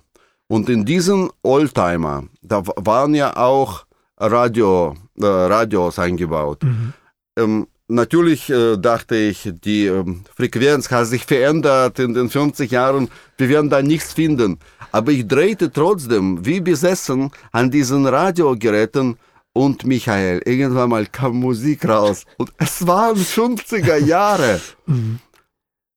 Und 0.49 0.69
in 0.69 0.85
diesen 0.85 1.31
Oldtimer, 1.43 2.25
da 2.43 2.63
waren 2.65 3.15
ja 3.15 3.37
auch 3.37 3.87
Radio, 4.19 4.97
äh, 5.21 5.27
Radios 5.27 5.99
eingebaut. 5.99 6.63
Mhm. 6.63 6.93
Ähm, 7.37 7.67
natürlich 7.89 8.51
äh, 8.51 8.77
dachte 8.77 9.17
ich, 9.17 9.53
die 9.65 9.87
äh, 9.87 10.05
Frequenz 10.37 10.91
hat 10.91 11.07
sich 11.07 11.25
verändert 11.25 11.99
in 11.99 12.15
den 12.15 12.31
50 12.31 12.71
Jahren. 12.71 13.09
Wir 13.37 13.49
werden 13.49 13.71
da 13.71 13.83
nichts 13.83 14.13
finden. 14.13 14.59
Aber 14.93 15.13
ich 15.13 15.27
drehte 15.27 15.73
trotzdem 15.73 16.45
wie 16.45 16.61
besessen 16.61 17.31
an 17.53 17.71
diesen 17.71 18.07
Radiogeräten 18.07 19.17
und 19.53 19.87
Michael, 19.87 20.43
irgendwann 20.45 20.91
mal 20.91 21.07
kam 21.07 21.37
Musik 21.37 21.89
raus. 21.89 22.25
Und 22.39 22.53
es 22.59 22.87
waren 22.87 23.17
50er 23.17 23.97
Jahre. 23.97 24.61
Mhm. 24.87 25.19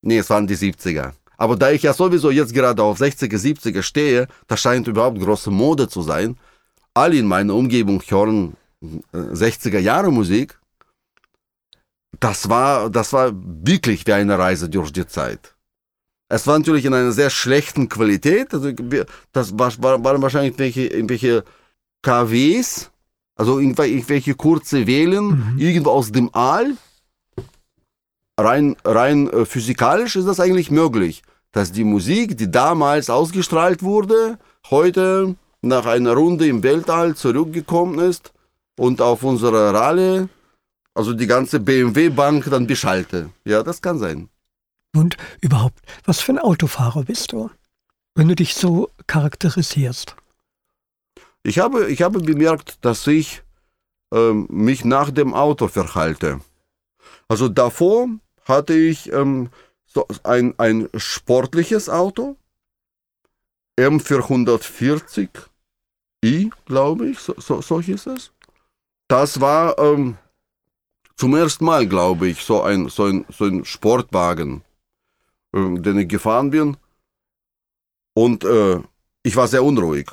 Nee, 0.02 0.20
es 0.20 0.30
waren 0.30 0.48
die 0.48 0.56
70er. 0.56 1.12
Aber 1.38 1.58
da 1.58 1.72
ich 1.72 1.84
ja 1.84 1.94
sowieso 1.94 2.32
jetzt 2.32 2.54
gerade 2.54 2.82
auf 2.82 3.02
60er, 3.02 3.36
70er 3.36 3.82
stehe, 3.82 4.28
das 4.48 4.62
scheint 4.62 4.88
überhaupt 4.88 5.20
große 5.20 5.52
Mode 5.52 5.90
zu 5.90 6.02
sein. 6.02 6.38
Alle 6.94 7.18
in 7.18 7.28
meiner 7.28 7.54
Umgebung 7.54 8.02
hören 8.08 8.56
60er 9.14 9.78
äh, 9.78 9.82
Jahre 9.82 10.12
Musik. 10.12 10.58
Das 12.20 12.50
war, 12.50 12.90
das 12.90 13.14
war 13.14 13.32
wirklich 13.34 14.08
wie 14.08 14.14
eine 14.14 14.38
Reise 14.38 14.70
durch 14.70 14.92
die 14.92 15.08
Zeit. 15.08 15.56
Es 16.30 16.46
war 16.48 16.58
natürlich 16.58 16.86
in 16.86 16.94
einer 16.94 17.12
sehr 17.12 17.30
schlechten 17.30 17.88
Qualität. 17.90 18.54
Also 18.54 18.72
das 19.32 19.58
war, 19.58 19.72
waren 19.82 20.22
wahrscheinlich 20.22 20.52
irgendwelche, 20.52 20.88
irgendwelche 20.88 21.44
KWs, 22.02 22.92
also 23.36 23.60
irgendwelche 23.60 24.36
kurze 24.36 24.88
Wellen, 24.88 25.54
mhm. 25.54 25.60
irgendwo 25.60 25.92
aus 25.92 26.12
dem 26.12 26.30
All 26.34 26.76
rein, 28.40 28.76
rein 28.86 29.30
äh, 29.30 29.46
physikalisch 29.46 30.16
ist 30.16 30.28
das 30.28 30.40
eigentlich 30.40 30.72
möglich, 30.72 31.24
dass 31.52 31.72
die 31.72 31.84
Musik, 31.84 32.38
die 32.38 32.52
damals 32.52 33.10
ausgestrahlt 33.10 33.84
wurde, 33.84 34.38
heute 34.70 35.36
nach 35.62 35.86
einer 35.86 36.14
Runde 36.14 36.48
im 36.48 36.64
Weltall 36.64 37.16
zurückgekommen 37.16 38.00
ist 38.00 38.32
und 38.78 39.02
auf 39.02 39.24
unserer 39.24 39.74
Ralle, 39.74 40.30
also 40.98 41.14
die 41.14 41.28
ganze 41.28 41.60
BMW-Bank 41.60 42.50
dann 42.50 42.66
beschalte. 42.66 43.30
Ja, 43.46 43.62
das 43.62 43.84
kann 43.84 44.00
sein. 44.00 44.30
Und 44.96 45.16
überhaupt, 45.42 45.80
was 46.06 46.22
für 46.22 46.32
ein 46.32 46.40
Autofahrer 46.40 47.04
bist 47.04 47.34
du, 47.34 47.52
wenn 48.16 48.28
du 48.28 48.36
dich 48.36 48.56
so 48.56 48.90
charakterisierst? 49.06 50.16
Ich 51.44 51.60
habe, 51.60 51.92
ich 51.92 52.02
habe 52.02 52.20
bemerkt, 52.20 52.84
dass 52.84 53.06
ich 53.06 53.44
ähm, 54.12 54.48
mich 54.50 54.86
nach 54.86 55.12
dem 55.12 55.36
Auto 55.36 55.68
verhalte. 55.68 56.42
Also 57.28 57.48
davor 57.48 58.08
hatte 58.46 58.74
ich 58.74 59.14
ähm, 59.14 59.52
so 59.86 60.08
ein, 60.24 60.56
ein 60.58 60.90
sportliches 60.96 61.90
Auto, 61.90 62.38
M440i, 63.80 66.52
glaube 66.66 67.10
ich, 67.10 67.20
so, 67.20 67.36
so, 67.38 67.62
so 67.62 67.80
hieß 67.80 68.08
es. 68.08 68.32
Das 69.08 69.40
war 69.40 69.78
ähm, 69.78 70.18
zum 71.18 71.36
ersten 71.36 71.66
Mal, 71.66 71.88
glaube 71.88 72.28
ich, 72.28 72.44
so 72.44 72.62
ein, 72.62 72.90
so 72.90 73.06
ein, 73.06 73.26
so 73.30 73.46
ein 73.46 73.66
Sportwagen, 73.66 74.62
äh, 75.54 75.80
den 75.80 76.00
ich 76.00 76.08
gefahren 76.08 76.52
bin. 76.52 76.78
Und 78.14 78.44
äh, 78.44 78.80
ich 79.24 79.36
war 79.36 79.48
sehr 79.48 79.64
unruhig. 79.64 80.10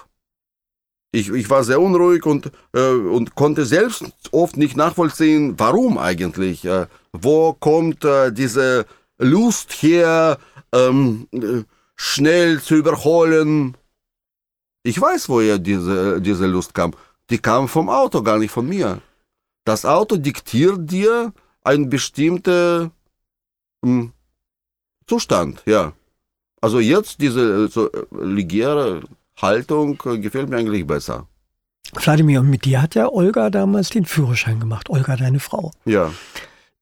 Ich, 1.13 1.29
ich 1.29 1.49
war 1.49 1.63
sehr 1.63 1.81
unruhig 1.81 2.27
und, 2.27 2.51
äh, 2.73 2.89
und 2.89 3.37
konnte 3.37 3.65
selbst 3.67 4.05
oft 4.33 4.57
nicht 4.57 4.77
nachvollziehen, 4.77 5.55
warum 5.59 5.97
eigentlich. 5.99 6.65
Äh, 6.65 6.87
wo 7.13 7.53
kommt 7.53 8.05
äh, 8.05 8.33
diese 8.33 8.87
Lust 9.19 9.73
her, 9.83 10.39
ähm, 10.73 11.29
schnell 11.95 12.61
zu 12.61 12.75
überholen? 12.75 13.77
Ich 14.83 15.01
weiß, 15.01 15.29
woher 15.29 15.59
diese, 15.59 16.21
diese 16.21 16.47
Lust 16.47 16.75
kam. 16.75 16.95
Die 17.31 17.39
kam 17.39 17.69
vom 17.69 17.89
Auto, 17.89 18.23
gar 18.23 18.39
nicht 18.39 18.51
von 18.51 18.69
mir. 18.69 19.01
Das 19.65 19.85
Auto 19.85 20.17
diktiert 20.17 20.91
dir 20.91 21.33
einen 21.63 21.89
bestimmten 21.89 22.91
ähm, 23.85 24.13
Zustand, 25.07 25.63
ja. 25.67 25.93
Also 26.61 26.81
jetzt 26.81 27.21
diese 27.21 27.69
so 27.69 27.91
legere 28.11 29.03
Haltung 29.41 29.99
gefällt 29.99 30.49
mir 30.49 30.57
eigentlich 30.57 30.87
besser. 30.87 31.27
Vladimir, 31.95 32.41
und 32.41 32.51
mit 32.51 32.65
dir 32.65 32.81
hat 32.81 32.95
ja 32.95 33.09
Olga 33.11 33.51
damals 33.51 33.91
den 33.91 34.07
Führerschein 34.07 34.61
gemacht. 34.61 34.89
Olga, 34.89 35.17
deine 35.17 35.41
Frau. 35.41 35.73
Ja. 35.85 36.13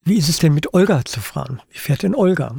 Wie 0.04 0.16
ist 0.16 0.28
es 0.28 0.38
denn 0.38 0.54
mit 0.54 0.72
Olga 0.74 1.04
zu 1.04 1.20
fahren? 1.20 1.60
Wie 1.70 1.78
fährt 1.78 2.02
denn 2.02 2.14
Olga? 2.14 2.56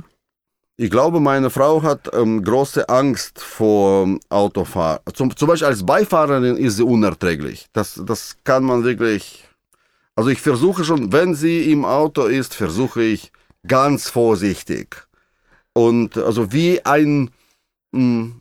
Ich 0.75 0.89
glaube, 0.89 1.19
meine 1.19 1.49
Frau 1.49 1.83
hat 1.83 2.09
ähm, 2.13 2.43
große 2.43 2.89
Angst 2.89 3.39
vor 3.39 4.17
Autofahren. 4.29 4.99
Zum, 5.13 5.35
zum 5.35 5.47
Beispiel 5.47 5.67
als 5.67 5.85
Beifahrerin 5.85 6.57
ist 6.57 6.77
sie 6.77 6.83
unerträglich. 6.83 7.67
Das, 7.73 8.01
das 8.05 8.37
kann 8.43 8.63
man 8.63 8.83
wirklich. 8.83 9.45
Also 10.15 10.29
ich 10.29 10.41
versuche 10.41 10.83
schon, 10.83 11.11
wenn 11.11 11.35
sie 11.35 11.71
im 11.71 11.85
Auto 11.85 12.25
ist, 12.25 12.53
versuche 12.53 13.03
ich 13.03 13.31
ganz 13.67 14.09
vorsichtig. 14.09 15.07
Und 15.73 16.17
also 16.17 16.51
wie 16.51 16.85
ein. 16.85 17.31
Mh, 17.91 17.99
hm, 17.99 18.39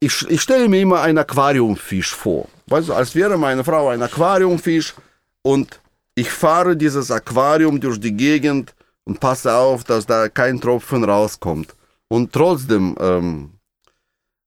ich, 0.00 0.28
ich 0.28 0.40
stelle 0.42 0.68
mir 0.68 0.80
immer 0.80 1.00
einen 1.00 1.18
Aquariumfisch 1.18 2.14
vor. 2.14 2.48
Weißt 2.66 2.88
du, 2.88 2.94
als 2.94 3.16
wäre 3.16 3.36
meine 3.36 3.64
Frau 3.64 3.88
ein 3.88 4.00
Aquariumfisch 4.00 4.94
und 5.42 5.80
ich 6.14 6.30
fahre 6.30 6.76
dieses 6.76 7.10
Aquarium 7.10 7.80
durch 7.80 7.98
die 7.98 8.12
Gegend 8.16 8.74
und 9.04 9.18
passe 9.18 9.52
auf, 9.54 9.84
dass 9.84 10.06
da 10.06 10.28
kein 10.28 10.60
Tropfen 10.60 11.02
rauskommt. 11.02 11.74
Und 12.08 12.32
trotzdem, 12.32 12.94
ähm, 13.00 13.50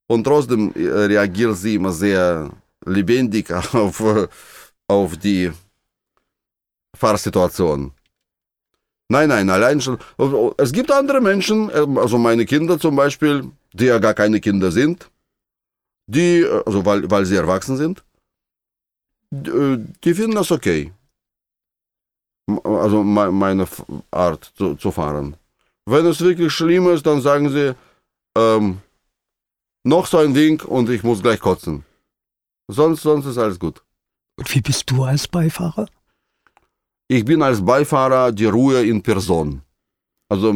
und 0.08 0.24
trotzdem 0.24 0.74
äh, 0.76 0.88
reagiert 0.88 1.58
sie 1.58 1.76
immer 1.76 1.92
sehr 1.92 2.50
lebendig 2.86 3.52
auf, 3.74 4.04
auf 4.88 5.18
die 5.18 5.52
Fahrsituation. 6.96 7.92
Nein, 9.10 9.30
nein, 9.30 9.50
allein 9.50 9.82
schon. 9.82 9.98
Es 10.58 10.72
gibt 10.72 10.92
andere 10.92 11.22
Menschen, 11.22 11.70
ähm, 11.74 11.98
also 11.98 12.18
meine 12.18 12.46
Kinder 12.46 12.80
zum 12.80 12.96
Beispiel, 12.96 13.52
die 13.74 13.86
ja 13.86 14.00
gar 14.00 14.14
keine 14.14 14.40
Kinder 14.40 14.72
sind, 14.72 15.10
die, 16.08 16.46
also 16.66 16.86
weil, 16.86 17.10
weil 17.10 17.26
sie 17.26 17.36
erwachsen 17.36 17.78
sind, 17.78 18.04
äh, 19.34 19.78
die 20.04 20.14
finden 20.14 20.36
das 20.36 20.52
okay 20.52 20.92
also 22.64 23.04
meine 23.04 23.68
Art 24.12 24.52
zu, 24.56 24.76
zu, 24.76 24.92
fahren. 24.92 25.36
Wenn 25.86 26.06
es 26.06 26.22
wirklich 26.22 26.54
schlimm 26.54 26.88
ist, 26.90 27.06
dann 27.06 27.22
sagen 27.22 27.50
sie, 27.50 27.76
ähm, 28.36 28.82
noch 29.84 30.06
so 30.06 30.18
ein 30.18 30.34
Ding 30.34 30.62
und 30.64 30.90
ich 30.90 31.04
muss 31.04 31.22
gleich 31.22 31.40
kotzen. 31.40 31.86
Sonst, 32.68 33.02
sonst 33.02 33.26
ist 33.26 33.38
alles 33.38 33.60
gut. 33.60 33.84
Und 34.38 34.54
wie 34.54 34.62
bist 34.62 34.90
du 34.90 35.04
als 35.04 35.28
Beifahrer? 35.28 35.88
Ich 37.14 37.26
bin 37.26 37.42
als 37.42 37.60
Beifahrer 37.66 38.32
die 38.32 38.46
Ruhe 38.46 38.86
in 38.86 39.02
Person. 39.04 39.64
Also 40.30 40.56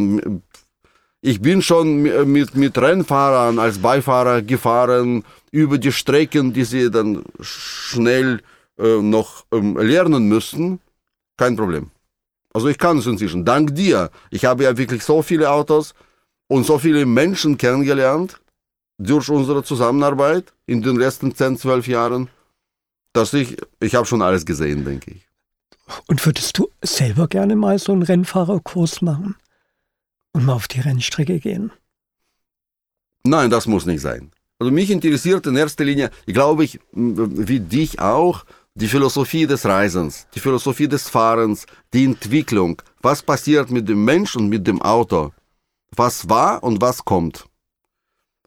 ich 1.19 1.41
bin 1.41 1.61
schon 1.61 2.03
mit, 2.31 2.55
mit 2.55 2.77
Rennfahrern 2.77 3.59
als 3.59 3.79
Beifahrer 3.79 4.41
gefahren 4.41 5.25
über 5.51 5.77
die 5.77 5.91
Strecken, 5.91 6.53
die 6.53 6.63
sie 6.63 6.89
dann 6.89 7.23
schnell 7.41 8.41
äh, 8.79 9.01
noch 9.01 9.45
ähm, 9.51 9.75
lernen 9.77 10.29
müssten. 10.29 10.79
Kein 11.35 11.57
Problem. 11.57 11.91
Also 12.53 12.69
ich 12.69 12.77
kann 12.77 12.99
es 12.99 13.05
inzwischen. 13.05 13.43
Dank 13.43 13.75
dir. 13.75 14.09
Ich 14.29 14.45
habe 14.45 14.63
ja 14.63 14.77
wirklich 14.77 15.03
so 15.03 15.21
viele 15.21 15.51
Autos 15.51 15.93
und 16.47 16.65
so 16.65 16.79
viele 16.79 17.05
Menschen 17.05 17.57
kennengelernt 17.57 18.39
durch 18.97 19.27
unsere 19.27 19.61
Zusammenarbeit 19.61 20.53
in 20.67 20.81
den 20.81 20.95
letzten 20.95 21.35
10, 21.35 21.57
12 21.57 21.87
Jahren, 21.89 22.29
dass 23.11 23.33
ich, 23.33 23.57
ich 23.81 23.93
habe 23.93 24.05
schon 24.05 24.21
alles 24.21 24.45
gesehen, 24.45 24.85
denke 24.85 25.11
ich. 25.11 25.34
Und 26.07 26.25
würdest 26.25 26.57
du 26.57 26.69
selber 26.81 27.27
gerne 27.27 27.55
mal 27.55 27.77
so 27.79 27.91
einen 27.91 28.03
Rennfahrerkurs 28.03 29.01
machen 29.01 29.35
und 30.33 30.45
mal 30.45 30.53
auf 30.53 30.67
die 30.67 30.79
Rennstrecke 30.79 31.39
gehen? 31.39 31.71
Nein, 33.23 33.49
das 33.49 33.67
muss 33.67 33.85
nicht 33.85 34.01
sein. 34.01 34.31
Also 34.59 34.71
mich 34.71 34.89
interessiert 34.89 35.45
in 35.47 35.55
erster 35.55 35.83
Linie, 35.83 36.11
glaube 36.25 36.63
ich, 36.63 36.79
wie 36.93 37.59
dich 37.59 37.99
auch, 37.99 38.45
die 38.77 38.87
Philosophie 38.87 39.47
des 39.47 39.65
Reisens, 39.65 40.27
die 40.35 40.39
Philosophie 40.41 40.87
des 40.87 41.07
Fahrens, 41.09 41.65
die 41.93 42.03
Entwicklung, 42.03 42.81
was 43.01 43.23
passiert 43.23 43.71
mit 43.71 43.87
dem 43.87 44.03
Mensch 44.03 44.35
und 44.35 44.49
mit 44.49 44.67
dem 44.67 44.81
Auto, 44.81 45.31
was 45.95 46.27
war 46.29 46.61
und 46.61 46.81
was 46.81 47.03
kommt. 47.05 47.45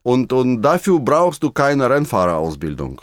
Und, 0.03 0.33
und 0.33 0.61
dafür 0.63 1.01
brauchst 1.01 1.43
du 1.43 1.51
keine 1.51 1.89
Rennfahrerausbildung. 1.89 3.01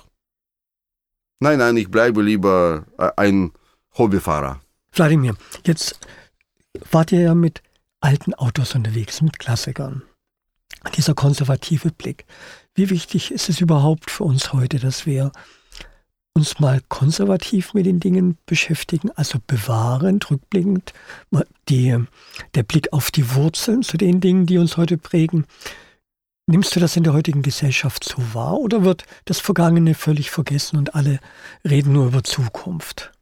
Nein, 1.40 1.60
nein, 1.60 1.78
ich 1.78 1.90
bleibe 1.90 2.22
lieber 2.22 2.86
äh, 2.98 3.12
ein 3.18 3.52
Hobbyfahrer. 3.98 4.60
Wladimir, 4.92 5.36
jetzt 5.66 6.00
wart 6.92 7.12
ihr 7.12 7.22
ja 7.22 7.36
mit 7.36 7.62
alten 8.02 8.34
Autos 8.34 8.76
unterwegs, 8.76 9.22
mit 9.22 9.40
Klassikern. 9.40 10.04
Dieser 10.96 11.14
konservative 11.14 11.92
Blick. 11.92 12.26
Wie 12.76 12.90
wichtig 12.90 13.32
ist 13.32 13.50
es 13.50 13.62
überhaupt 13.62 14.12
für 14.12 14.24
uns 14.24 14.54
heute, 14.54 14.80
dass 14.80 15.06
wir 15.06 15.32
uns 16.34 16.60
mal 16.60 16.82
konservativ 16.90 17.74
mit 17.74 17.86
den 17.86 18.00
Dingen 18.00 18.38
beschäftigen, 18.46 19.10
also 19.12 19.40
bewahrend, 19.48 20.30
rückblickend, 20.30 20.94
die, 21.70 21.98
der 22.54 22.64
Blick 22.64 22.92
auf 22.92 23.10
die 23.10 23.34
Wurzeln 23.34 23.84
zu 23.84 23.98
den 23.98 24.20
Dingen, 24.20 24.46
die 24.46 24.58
uns 24.58 24.76
heute 24.76 24.98
prägen. 24.98 25.46
Nimmst 26.48 26.76
du 26.76 26.80
das 26.80 26.96
in 26.96 27.04
der 27.04 27.14
heutigen 27.14 27.42
Gesellschaft 27.42 28.04
so 28.04 28.18
wahr 28.34 28.60
oder 28.60 28.84
wird 28.84 29.06
das 29.24 29.40
Vergangene 29.40 29.96
völlig 29.96 30.30
vergessen 30.30 30.78
und 30.78 30.94
alle 30.94 31.20
reden 31.68 31.94
nur 31.94 32.08
über 32.08 32.24
Zukunft? 32.24 33.15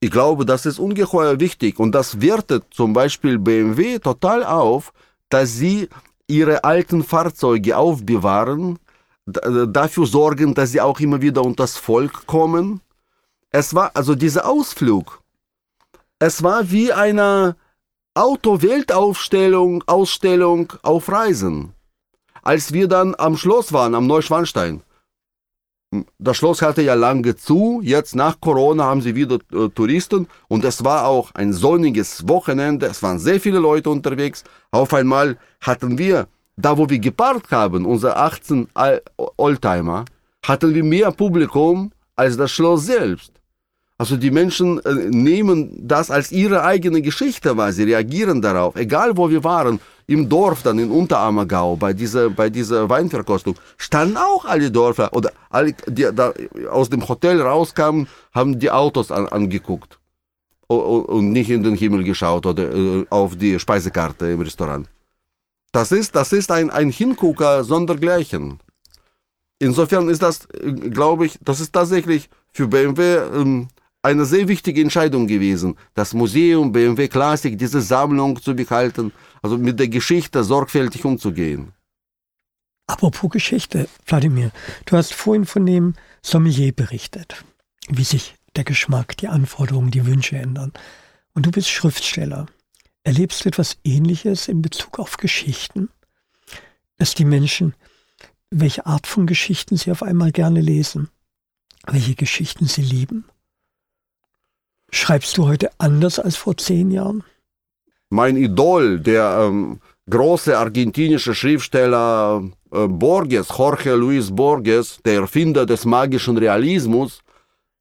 Ich 0.00 0.10
glaube, 0.10 0.44
das 0.44 0.66
ist 0.66 0.78
ungeheuer 0.78 1.40
wichtig 1.40 1.78
und 1.78 1.92
das 1.92 2.20
wertet 2.20 2.64
zum 2.70 2.92
Beispiel 2.92 3.38
BMW 3.38 3.98
total 3.98 4.44
auf, 4.44 4.92
dass 5.28 5.54
sie 5.54 5.88
ihre 6.28 6.64
alten 6.64 7.02
Fahrzeuge 7.02 7.76
aufbewahren, 7.76 8.78
dafür 9.26 10.06
sorgen, 10.06 10.54
dass 10.54 10.72
sie 10.72 10.80
auch 10.80 11.00
immer 11.00 11.20
wieder 11.20 11.42
unter 11.42 11.64
das 11.64 11.76
Volk 11.76 12.26
kommen. 12.26 12.80
Es 13.50 13.74
war 13.74 13.90
also 13.94 14.14
dieser 14.14 14.48
Ausflug. 14.48 15.22
Es 16.18 16.42
war 16.42 16.70
wie 16.70 16.92
eine 16.92 17.56
Auto-Weltausstellung 18.14 19.84
Ausstellung 19.86 20.72
auf 20.82 21.08
Reisen. 21.10 21.72
Als 22.42 22.72
wir 22.72 22.88
dann 22.88 23.14
am 23.18 23.36
Schloss 23.36 23.72
waren, 23.72 23.94
am 23.94 24.06
Neuschwanstein. 24.06 24.82
Das 26.18 26.36
Schloss 26.36 26.60
hatte 26.60 26.82
ja 26.82 26.94
lange 26.94 27.34
zu. 27.36 27.80
Jetzt 27.82 28.14
nach 28.14 28.40
Corona 28.40 28.84
haben 28.84 29.00
sie 29.00 29.14
wieder 29.14 29.38
äh, 29.52 29.68
Touristen 29.70 30.26
und 30.48 30.64
es 30.64 30.84
war 30.84 31.06
auch 31.06 31.30
ein 31.34 31.52
sonniges 31.52 32.28
Wochenende. 32.28 32.86
Es 32.86 33.02
waren 33.02 33.18
sehr 33.18 33.40
viele 33.40 33.58
Leute 33.58 33.88
unterwegs. 33.88 34.44
Auf 34.70 34.92
einmal 34.92 35.38
hatten 35.60 35.96
wir 35.96 36.28
da 36.58 36.76
wo 36.76 36.90
wir 36.90 36.98
geparkt 36.98 37.52
haben, 37.52 37.86
unsere 37.86 38.16
18 38.16 38.68
Oldtimer, 39.36 40.04
hatten 40.44 40.74
wir 40.74 40.84
mehr 40.84 41.12
Publikum 41.12 41.92
als 42.16 42.36
das 42.36 42.50
Schloss 42.50 42.86
selbst. 42.86 43.32
Also 43.96 44.16
die 44.16 44.30
Menschen 44.30 44.78
äh, 44.84 44.94
nehmen 45.08 45.70
das 45.80 46.10
als 46.10 46.30
ihre 46.30 46.62
eigene 46.62 47.02
Geschichte 47.02 47.56
wahr, 47.56 47.72
sie 47.72 47.84
reagieren 47.84 48.42
darauf, 48.42 48.76
egal 48.76 49.16
wo 49.16 49.28
wir 49.30 49.42
waren, 49.42 49.80
im 50.08 50.28
Dorf 50.28 50.62
dann 50.62 50.78
in 50.78 50.90
Unterammergau 50.90 51.76
bei 51.76 51.92
dieser, 51.92 52.30
bei 52.30 52.48
dieser 52.48 52.88
Weinverkostung, 52.88 53.56
standen 53.76 54.16
auch 54.16 54.46
alle 54.46 54.70
Dörfer 54.70 55.12
oder 55.12 55.32
alle, 55.50 55.74
die 55.86 56.08
da 56.12 56.32
aus 56.70 56.88
dem 56.88 57.06
Hotel 57.06 57.40
rauskamen, 57.40 58.08
haben 58.32 58.58
die 58.58 58.70
Autos 58.70 59.12
an, 59.12 59.28
angeguckt 59.28 59.98
und 60.66 61.32
nicht 61.32 61.50
in 61.50 61.62
den 61.62 61.76
Himmel 61.76 62.04
geschaut 62.04 62.46
oder 62.46 62.74
äh, 62.74 63.06
auf 63.10 63.36
die 63.36 63.58
Speisekarte 63.58 64.26
im 64.26 64.40
Restaurant. 64.40 64.88
Das 65.72 65.92
ist, 65.92 66.16
das 66.16 66.32
ist 66.32 66.50
ein, 66.50 66.70
ein 66.70 66.88
Hingucker 66.88 67.62
sondergleichen. 67.62 68.60
Insofern 69.58 70.08
ist 70.08 70.22
das, 70.22 70.48
glaube 70.90 71.26
ich, 71.26 71.38
das 71.42 71.60
ist 71.60 71.72
tatsächlich 71.72 72.30
für 72.52 72.66
BMW 72.66 73.16
ähm, 73.34 73.68
eine 74.02 74.24
sehr 74.24 74.48
wichtige 74.48 74.80
Entscheidung 74.80 75.26
gewesen, 75.26 75.76
das 75.94 76.14
Museum 76.14 76.72
BMW 76.72 77.08
Klassik, 77.08 77.58
diese 77.58 77.80
Sammlung 77.80 78.40
zu 78.40 78.54
behalten, 78.54 79.12
also 79.42 79.58
mit 79.58 79.78
der 79.78 79.88
Geschichte 79.88 80.44
sorgfältig 80.44 81.04
umzugehen. 81.04 81.72
Apropos 82.86 83.30
Geschichte, 83.30 83.88
Wladimir, 84.06 84.50
du 84.86 84.96
hast 84.96 85.12
vorhin 85.12 85.44
von 85.44 85.66
dem 85.66 85.94
Sommelier 86.22 86.72
berichtet, 86.72 87.44
wie 87.88 88.04
sich 88.04 88.34
der 88.56 88.64
Geschmack, 88.64 89.16
die 89.18 89.28
Anforderungen, 89.28 89.90
die 89.90 90.06
Wünsche 90.06 90.36
ändern. 90.36 90.72
Und 91.34 91.46
du 91.46 91.50
bist 91.50 91.68
Schriftsteller. 91.68 92.46
Erlebst 93.04 93.44
du 93.44 93.48
etwas 93.48 93.78
Ähnliches 93.84 94.48
in 94.48 94.62
Bezug 94.62 94.98
auf 94.98 95.18
Geschichten? 95.18 95.90
Dass 96.96 97.14
die 97.14 97.24
Menschen, 97.24 97.74
welche 98.50 98.86
Art 98.86 99.06
von 99.06 99.26
Geschichten 99.26 99.76
sie 99.76 99.90
auf 99.90 100.02
einmal 100.02 100.32
gerne 100.32 100.60
lesen, 100.60 101.10
welche 101.86 102.14
Geschichten 102.14 102.66
sie 102.66 102.82
lieben? 102.82 103.26
Schreibst 104.90 105.36
du 105.36 105.46
heute 105.46 105.70
anders 105.78 106.18
als 106.18 106.36
vor 106.36 106.56
zehn 106.56 106.90
Jahren? 106.90 107.22
Mein 108.10 108.36
Idol, 108.36 109.00
der 109.00 109.46
ähm, 109.48 109.80
große 110.08 110.56
argentinische 110.56 111.34
Schriftsteller 111.34 112.42
äh, 112.72 112.86
Borges, 112.88 113.48
Jorge 113.48 113.94
Luis 113.94 114.34
Borges, 114.34 114.98
der 115.04 115.20
Erfinder 115.20 115.66
des 115.66 115.84
magischen 115.84 116.38
Realismus, 116.38 117.20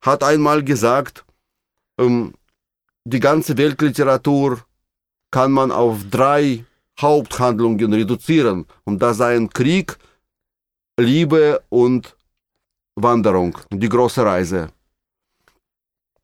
hat 0.01 0.23
einmal 0.23 0.63
gesagt, 0.63 1.25
ähm, 1.97 2.33
die 3.05 3.21
ganze 3.21 3.57
Weltliteratur 3.57 4.59
kann 5.31 5.51
man 5.51 5.71
auf 5.71 5.99
drei 6.11 6.65
Haupthandlungen 6.99 7.93
reduzieren. 7.93 8.65
Und 8.83 9.01
das 9.01 9.17
seien 9.17 9.49
Krieg, 9.49 9.97
Liebe 10.99 11.61
und 11.69 12.17
Wanderung, 12.95 13.57
die 13.71 13.87
große 13.87 14.25
Reise. 14.25 14.69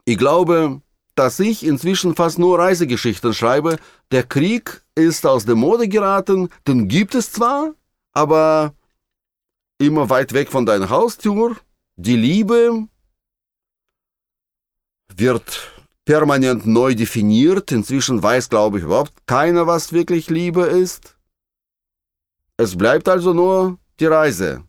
Ich 0.05 0.17
glaube, 0.17 0.81
dass 1.15 1.39
ich 1.39 1.65
inzwischen 1.65 2.15
fast 2.15 2.39
nur 2.39 2.59
Reisegeschichten 2.59 3.33
schreibe. 3.33 3.77
Der 4.11 4.23
Krieg 4.23 4.83
ist 4.95 5.25
aus 5.25 5.45
der 5.45 5.55
Mode 5.55 5.87
geraten, 5.87 6.49
den 6.67 6.87
gibt 6.87 7.15
es 7.15 7.31
zwar, 7.31 7.73
aber 8.11 8.73
immer 9.77 10.09
weit 10.09 10.33
weg 10.33 10.49
von 10.49 10.65
deiner 10.65 10.89
Haustür. 10.89 11.55
Die 11.95 12.15
Liebe 12.17 12.87
wird 15.15 15.71
permanent 16.05 16.65
neu 16.65 16.95
definiert. 16.95 17.71
Inzwischen 17.71 18.21
weiß, 18.21 18.49
glaube 18.49 18.79
ich, 18.79 18.83
überhaupt 18.83 19.13
keiner, 19.27 19.67
was 19.67 19.93
wirklich 19.93 20.29
Liebe 20.29 20.63
ist. 20.63 21.15
Es 22.57 22.77
bleibt 22.77 23.07
also 23.07 23.33
nur 23.33 23.77
die 23.99 24.05
Reise. 24.05 24.63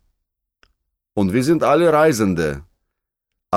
Und 1.15 1.33
wir 1.33 1.45
sind 1.45 1.63
alle 1.63 1.93
Reisende 1.93 2.65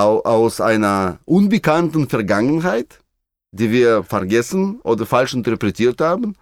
aus 0.05 0.61
einer 0.61 1.19
unbekannten 1.25 2.07
Vergangenheit, 2.09 2.99
die 3.51 3.71
wir 3.71 4.03
vergessen 4.03 4.79
oder 4.81 5.05
falsch 5.05 5.33
interpretiert 5.33 6.01
haben, 6.01 6.35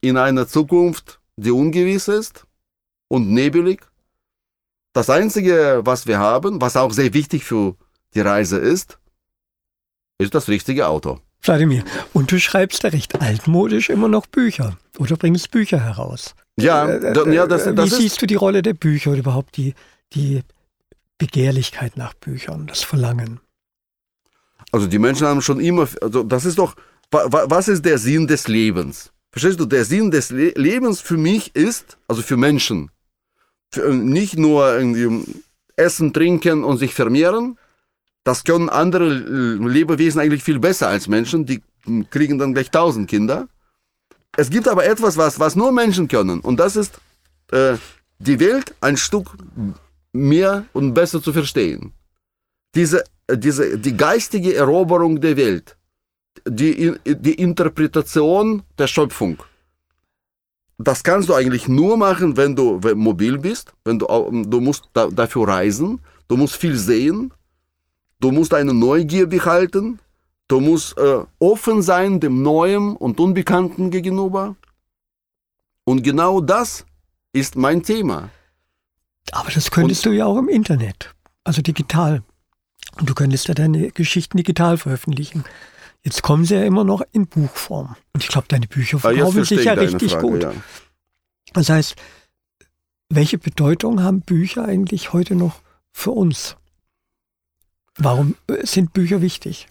in 0.00 0.16
einer 0.16 0.46
Zukunft, 0.46 1.20
die 1.36 1.50
ungewiss 1.50 2.08
ist 2.08 2.44
und 3.08 3.30
nebelig. 3.30 3.80
Das 4.92 5.08
Einzige, 5.08 5.80
was 5.84 6.06
wir 6.06 6.18
haben, 6.18 6.60
was 6.60 6.76
auch 6.76 6.92
sehr 6.92 7.14
wichtig 7.14 7.44
für 7.44 7.76
die 8.14 8.20
Reise 8.20 8.58
ist, 8.58 8.98
ist 10.18 10.34
das 10.34 10.48
richtige 10.48 10.88
Auto. 10.88 11.20
Wladimir, 11.42 11.84
und 12.12 12.30
du 12.30 12.38
schreibst 12.38 12.82
ja 12.82 12.90
recht 12.90 13.20
altmodisch 13.20 13.88
immer 13.88 14.08
noch 14.08 14.26
Bücher 14.26 14.76
oder 14.98 15.16
bringst 15.16 15.50
Bücher 15.50 15.80
heraus. 15.80 16.34
Ja, 16.58 16.86
äh, 16.86 17.12
äh, 17.12 17.34
ja 17.34 17.46
das, 17.46 17.64
das 17.64 17.92
Wie 17.92 18.02
siehst 18.02 18.20
du 18.20 18.26
die 18.26 18.34
Rolle 18.34 18.60
der 18.60 18.74
Bücher 18.74 19.10
oder 19.12 19.20
überhaupt 19.20 19.56
die, 19.56 19.74
die 20.12 20.42
Begehrlichkeit 21.20 21.96
nach 21.96 22.14
Büchern, 22.14 22.66
das 22.66 22.82
Verlangen? 22.82 23.40
Also 24.72 24.86
die 24.86 24.98
Menschen 24.98 25.26
haben 25.26 25.42
schon 25.42 25.60
immer, 25.60 25.86
also 26.00 26.22
das 26.22 26.44
ist 26.46 26.58
doch, 26.58 26.74
was 27.10 27.68
ist 27.68 27.84
der 27.84 27.98
Sinn 27.98 28.26
des 28.26 28.48
Lebens? 28.48 29.12
Verstehst 29.30 29.60
du, 29.60 29.66
der 29.66 29.84
Sinn 29.84 30.10
des 30.10 30.30
Le 30.30 30.52
Lebens 30.56 31.00
für 31.00 31.16
mich 31.16 31.54
ist, 31.54 31.98
also 32.08 32.22
für 32.22 32.36
Menschen, 32.36 32.90
für, 33.72 33.90
äh, 33.90 33.94
nicht 33.94 34.38
nur 34.38 34.76
irgendwie 34.78 35.24
essen, 35.76 36.12
trinken 36.12 36.64
und 36.64 36.78
sich 36.78 36.94
vermehren, 36.94 37.58
das 38.24 38.44
können 38.44 38.68
andere 38.68 39.08
Lebewesen 39.08 40.20
eigentlich 40.20 40.42
viel 40.42 40.58
besser 40.58 40.88
als 40.88 41.06
Menschen. 41.06 41.46
Die 41.46 41.62
kriegen 42.10 42.38
dann 42.38 42.54
gleich 42.54 42.70
tausend 42.70 43.08
Kinder. 43.08 43.48
Es 44.36 44.50
gibt 44.50 44.68
aber 44.68 44.84
etwas, 44.84 45.16
was, 45.16 45.38
was 45.38 45.56
nur 45.56 45.72
Menschen 45.72 46.06
können. 46.08 46.40
Und 46.40 46.58
das 46.58 46.76
ist 46.76 47.00
äh, 47.52 47.76
die 48.18 48.38
Welt 48.40 48.74
ein 48.80 48.96
Stück 48.96 49.36
mehr 50.12 50.66
und 50.72 50.94
besser 50.94 51.22
zu 51.22 51.32
verstehen. 51.32 51.92
Diese, 52.74 53.04
diese, 53.32 53.78
die 53.78 53.96
geistige 53.96 54.54
Eroberung 54.54 55.20
der 55.20 55.36
Welt, 55.36 55.76
die, 56.46 56.94
die 57.06 57.34
Interpretation 57.34 58.62
der 58.78 58.86
Schöpfung, 58.86 59.42
das 60.78 61.02
kannst 61.02 61.28
du 61.28 61.34
eigentlich 61.34 61.68
nur 61.68 61.96
machen, 61.96 62.36
wenn 62.36 62.56
du 62.56 62.80
mobil 62.94 63.38
bist, 63.38 63.74
wenn 63.84 63.98
du, 63.98 64.06
du 64.06 64.60
musst 64.60 64.88
da, 64.92 65.08
dafür 65.08 65.48
reisen, 65.48 66.00
du 66.28 66.36
musst 66.36 66.56
viel 66.56 66.76
sehen, 66.76 67.32
Du 68.20 68.30
musst 68.30 68.52
eine 68.52 68.74
Neugier 68.74 69.26
behalten. 69.26 69.98
Du 70.46 70.60
musst 70.60 70.98
äh, 70.98 71.24
offen 71.38 71.80
sein 71.80 72.20
dem 72.20 72.42
Neuen 72.42 72.94
und 72.96 73.18
Unbekannten 73.18 73.90
gegenüber. 73.90 74.56
Und 75.84 76.02
genau 76.02 76.40
das 76.40 76.84
ist 77.32 77.56
mein 77.56 77.82
Thema. 77.82 78.28
Aber 79.32 79.50
das 79.50 79.70
könntest 79.70 80.06
und, 80.06 80.12
du 80.12 80.18
ja 80.18 80.26
auch 80.26 80.38
im 80.38 80.48
Internet, 80.48 81.14
also 81.44 81.62
digital. 81.62 82.22
Und 82.98 83.08
du 83.08 83.14
könntest 83.14 83.48
ja 83.48 83.54
deine 83.54 83.90
Geschichten 83.92 84.36
digital 84.36 84.76
veröffentlichen. 84.76 85.44
Jetzt 86.02 86.22
kommen 86.22 86.44
sie 86.44 86.54
ja 86.54 86.64
immer 86.64 86.84
noch 86.84 87.02
in 87.12 87.26
Buchform. 87.26 87.96
Und 88.12 88.22
ich 88.24 88.28
glaube, 88.28 88.48
deine 88.48 88.66
Bücher 88.66 88.96
ah, 88.98 89.00
verkaufen 89.00 89.44
sich 89.44 89.64
ja 89.64 89.74
richtig 89.74 90.12
Frage, 90.12 90.26
gut. 90.26 90.42
Ja. 90.42 90.52
Das 91.52 91.68
heißt, 91.68 91.96
welche 93.08 93.38
Bedeutung 93.38 94.02
haben 94.02 94.22
Bücher 94.22 94.64
eigentlich 94.64 95.12
heute 95.12 95.34
noch 95.34 95.60
für 95.92 96.12
uns? 96.12 96.56
Warum 97.96 98.36
äh, 98.46 98.64
sind 98.64 98.92
Bücher 98.92 99.20
wichtig? 99.20 99.68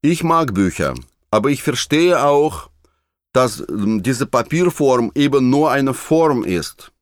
Ich 0.00 0.22
mag 0.22 0.54
Bücher, 0.54 0.94
aber 1.30 1.50
ich 1.50 1.62
verstehe 1.62 2.22
auch, 2.24 2.70
dass 3.32 3.60
ähm, 3.68 4.02
diese 4.02 4.26
Papierform 4.26 5.10
eben 5.14 5.50
nur 5.50 5.70
eine 5.70 5.92
Form 5.92 6.44
ist. 6.44 6.92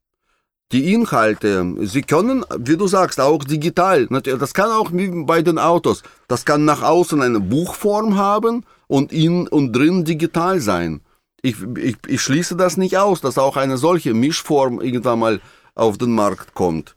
Die 0.72 0.92
Inhalte, 0.92 1.74
sie 1.82 2.02
können, 2.02 2.44
wie 2.58 2.76
du 2.76 2.88
sagst, 2.88 3.20
auch 3.20 3.44
digital. 3.44 4.06
Das 4.06 4.52
kann 4.52 4.70
auch 4.70 4.90
wie 4.92 5.08
bei 5.24 5.42
den 5.42 5.58
Autos. 5.58 6.02
Das 6.26 6.44
kann 6.44 6.64
nach 6.64 6.82
außen 6.82 7.22
eine 7.22 7.38
Buchform 7.38 8.16
haben 8.16 8.64
und 8.88 9.12
in 9.12 9.46
und 9.46 9.72
drin 9.72 10.04
digital 10.04 10.58
sein. 10.60 11.02
Ich, 11.42 11.56
ich, 11.78 11.96
ich 12.08 12.20
schließe 12.20 12.56
das 12.56 12.76
nicht 12.76 12.98
aus, 12.98 13.20
dass 13.20 13.38
auch 13.38 13.56
eine 13.56 13.78
solche 13.78 14.12
Mischform 14.12 14.80
irgendwann 14.80 15.20
mal 15.20 15.40
auf 15.76 15.98
den 15.98 16.10
Markt 16.12 16.54
kommt. 16.54 16.96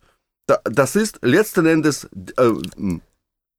Das 0.63 0.95
ist 0.95 1.19
letzten 1.21 1.67
Endes 1.67 2.09
äh, 2.37 2.51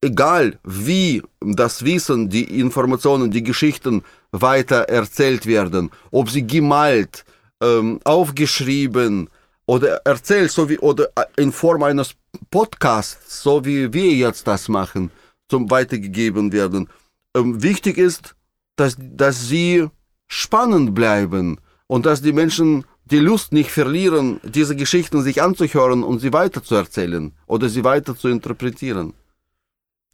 egal, 0.01 0.59
wie 0.65 1.23
das 1.41 1.85
Wissen, 1.85 2.29
die 2.29 2.59
Informationen, 2.59 3.31
die 3.31 3.45
Geschichten 3.45 4.03
weiter 4.33 4.89
erzählt 4.89 5.47
werden, 5.47 5.91
ob 6.11 6.31
sie 6.31 6.47
gemalt, 6.47 7.25
ähm, 7.63 8.01
aufgeschrieben 8.05 9.29
oder 9.71 9.99
erzählt, 10.05 10.51
so 10.51 10.69
wie 10.69 10.81
oder 10.81 11.11
äh, 11.15 11.27
in 11.37 11.53
Form 11.53 11.85
eines 11.85 12.17
Podcasts, 12.51 13.41
so 13.41 13.65
wie 13.65 13.93
wir 13.93 14.13
jetzt 14.15 14.49
das 14.49 14.69
machen, 14.69 15.13
zum 15.49 15.71
weitergegeben 15.71 16.51
werden. 16.53 16.89
Ähm, 17.37 17.63
wichtig 17.63 17.97
ist, 17.97 18.35
dass, 18.75 18.97
dass 18.99 19.47
sie 19.47 19.89
spannend 20.27 20.93
bleiben 20.93 21.61
und 21.87 22.05
dass 22.05 22.21
die 22.21 22.33
Menschen 22.33 22.85
die 23.05 23.21
Lust 23.21 23.53
nicht 23.53 23.71
verlieren, 23.71 24.41
diese 24.43 24.75
Geschichten 24.75 25.23
sich 25.23 25.41
anzuhören 25.41 26.03
und 26.03 26.19
sie 26.19 26.33
weiter 26.33 26.65
zu 26.65 26.75
erzählen 26.75 27.33
oder 27.47 27.69
sie 27.69 27.85
weiter 27.85 28.17
zu 28.17 28.27
interpretieren. 28.27 29.15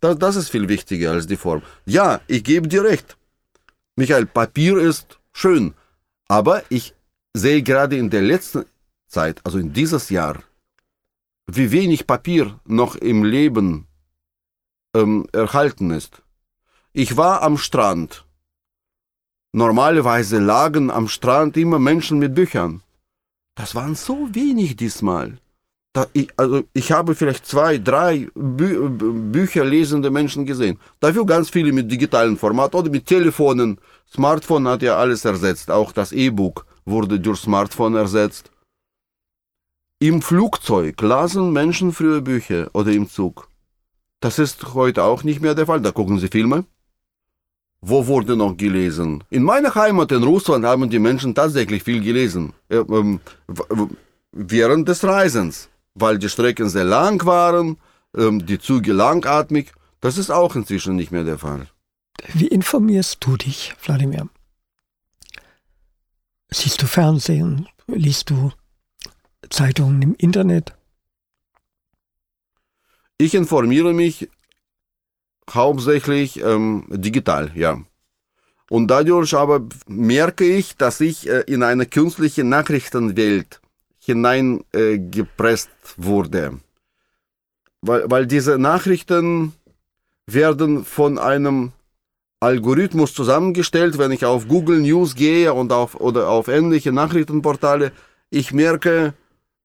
Das, 0.00 0.18
das 0.18 0.36
ist 0.36 0.50
viel 0.50 0.68
wichtiger 0.68 1.12
als 1.12 1.26
die 1.26 1.36
Form. 1.36 1.62
Ja, 1.86 2.20
ich 2.26 2.44
gebe 2.44 2.68
dir 2.68 2.84
recht. 2.84 3.16
Michael, 3.94 4.26
Papier 4.26 4.76
ist 4.76 5.18
schön, 5.32 5.72
aber 6.28 6.62
ich 6.68 6.94
sehe 7.32 7.62
gerade 7.62 7.96
in 7.96 8.10
der 8.10 8.20
letzten 8.20 8.66
Zeit, 9.06 9.40
also 9.44 9.58
in 9.58 9.72
dieses 9.72 10.10
Jahr, 10.10 10.42
wie 11.46 11.70
wenig 11.70 12.06
Papier 12.06 12.58
noch 12.64 12.96
im 12.96 13.24
Leben 13.24 13.86
ähm, 14.94 15.26
erhalten 15.32 15.90
ist. 15.90 16.22
Ich 16.92 17.16
war 17.16 17.42
am 17.42 17.58
Strand. 17.58 18.24
Normalerweise 19.52 20.38
lagen 20.38 20.90
am 20.90 21.08
Strand 21.08 21.56
immer 21.56 21.78
Menschen 21.78 22.18
mit 22.18 22.34
Büchern. 22.34 22.82
Das 23.54 23.74
waren 23.74 23.94
so 23.94 24.28
wenig 24.34 24.76
diesmal. 24.76 25.38
Da, 25.94 26.06
ich, 26.12 26.28
also 26.36 26.64
ich 26.74 26.92
habe 26.92 27.14
vielleicht 27.14 27.46
zwei, 27.46 27.78
drei 27.78 28.28
Bü 28.34 28.90
Bücher 29.32 29.64
lesende 29.64 30.10
Menschen 30.10 30.44
gesehen. 30.44 30.78
Dafür 31.00 31.24
ganz 31.24 31.48
viele 31.48 31.72
mit 31.72 31.90
digitalen 31.90 32.36
Format 32.36 32.74
oder 32.74 32.90
mit 32.90 33.06
Telefonen. 33.06 33.78
Smartphone 34.12 34.68
hat 34.68 34.82
ja 34.82 34.96
alles 34.96 35.24
ersetzt. 35.24 35.70
Auch 35.70 35.92
das 35.92 36.12
E-Book 36.12 36.66
wurde 36.84 37.18
durch 37.18 37.40
Smartphone 37.40 37.94
ersetzt. 37.94 38.50
Im 39.98 40.20
Flugzeug 40.22 41.00
lasen 41.00 41.52
Menschen 41.52 41.92
früher 41.92 42.20
Bücher 42.20 42.68
oder 42.74 42.92
im 42.92 43.08
Zug. 43.08 43.48
Das 44.20 44.38
ist 44.38 44.74
heute 44.74 45.04
auch 45.04 45.22
nicht 45.24 45.40
mehr 45.40 45.54
der 45.54 45.66
Fall. 45.66 45.80
Da 45.80 45.90
gucken 45.90 46.18
sie 46.18 46.28
Filme. 46.28 46.64
Wo 47.80 48.06
wurde 48.06 48.36
noch 48.36 48.56
gelesen? 48.56 49.24
In 49.30 49.42
meiner 49.42 49.74
Heimat 49.74 50.12
in 50.12 50.22
Russland 50.22 50.64
haben 50.64 50.90
die 50.90 50.98
Menschen 50.98 51.34
tatsächlich 51.34 51.82
viel 51.82 52.02
gelesen. 52.02 52.52
Ähm, 52.68 53.20
während 54.32 54.88
des 54.88 55.04
Reisens 55.04 55.68
weil 55.96 56.18
die 56.18 56.28
Strecken 56.28 56.68
sehr 56.68 56.84
lang 56.84 57.24
waren, 57.26 57.78
ähm, 58.16 58.46
die 58.46 58.58
Züge 58.58 58.92
langatmig. 58.92 59.72
Das 60.00 60.18
ist 60.18 60.30
auch 60.30 60.54
inzwischen 60.54 60.94
nicht 60.94 61.10
mehr 61.10 61.24
der 61.24 61.38
Fall. 61.38 61.66
Wie 62.32 62.46
informierst 62.46 63.18
du 63.20 63.36
dich, 63.36 63.74
Wladimir? 63.82 64.28
Siehst 66.50 66.80
du 66.80 66.86
Fernsehen? 66.86 67.68
Liest 67.86 68.30
du 68.30 68.52
Zeitungen 69.50 70.02
im 70.02 70.14
Internet? 70.16 70.74
Ich 73.18 73.34
informiere 73.34 73.94
mich 73.94 74.28
hauptsächlich 75.50 76.42
ähm, 76.42 76.84
digital, 76.88 77.52
ja. 77.54 77.80
Und 78.68 78.88
dadurch 78.88 79.34
aber 79.34 79.66
merke 79.86 80.44
ich, 80.44 80.76
dass 80.76 81.00
ich 81.00 81.28
äh, 81.28 81.44
in 81.46 81.62
eine 81.62 81.86
künstliche 81.86 82.44
Nachrichtenwelt 82.44 83.60
hineingepresst 83.98 85.70
äh, 85.70 85.88
wurde. 85.96 86.60
Weil, 87.80 88.10
weil 88.10 88.26
diese 88.26 88.58
Nachrichten 88.58 89.52
werden 90.26 90.84
von 90.84 91.18
einem 91.18 91.72
Algorithmus 92.40 93.14
zusammengestellt, 93.14 93.98
wenn 93.98 94.10
ich 94.10 94.24
auf 94.24 94.48
Google 94.48 94.80
News 94.80 95.14
gehe 95.14 95.54
und 95.54 95.72
auf, 95.72 95.94
oder 95.94 96.28
auf 96.28 96.48
ähnliche 96.48 96.92
Nachrichtenportale, 96.92 97.92
ich 98.30 98.52
merke 98.52 99.14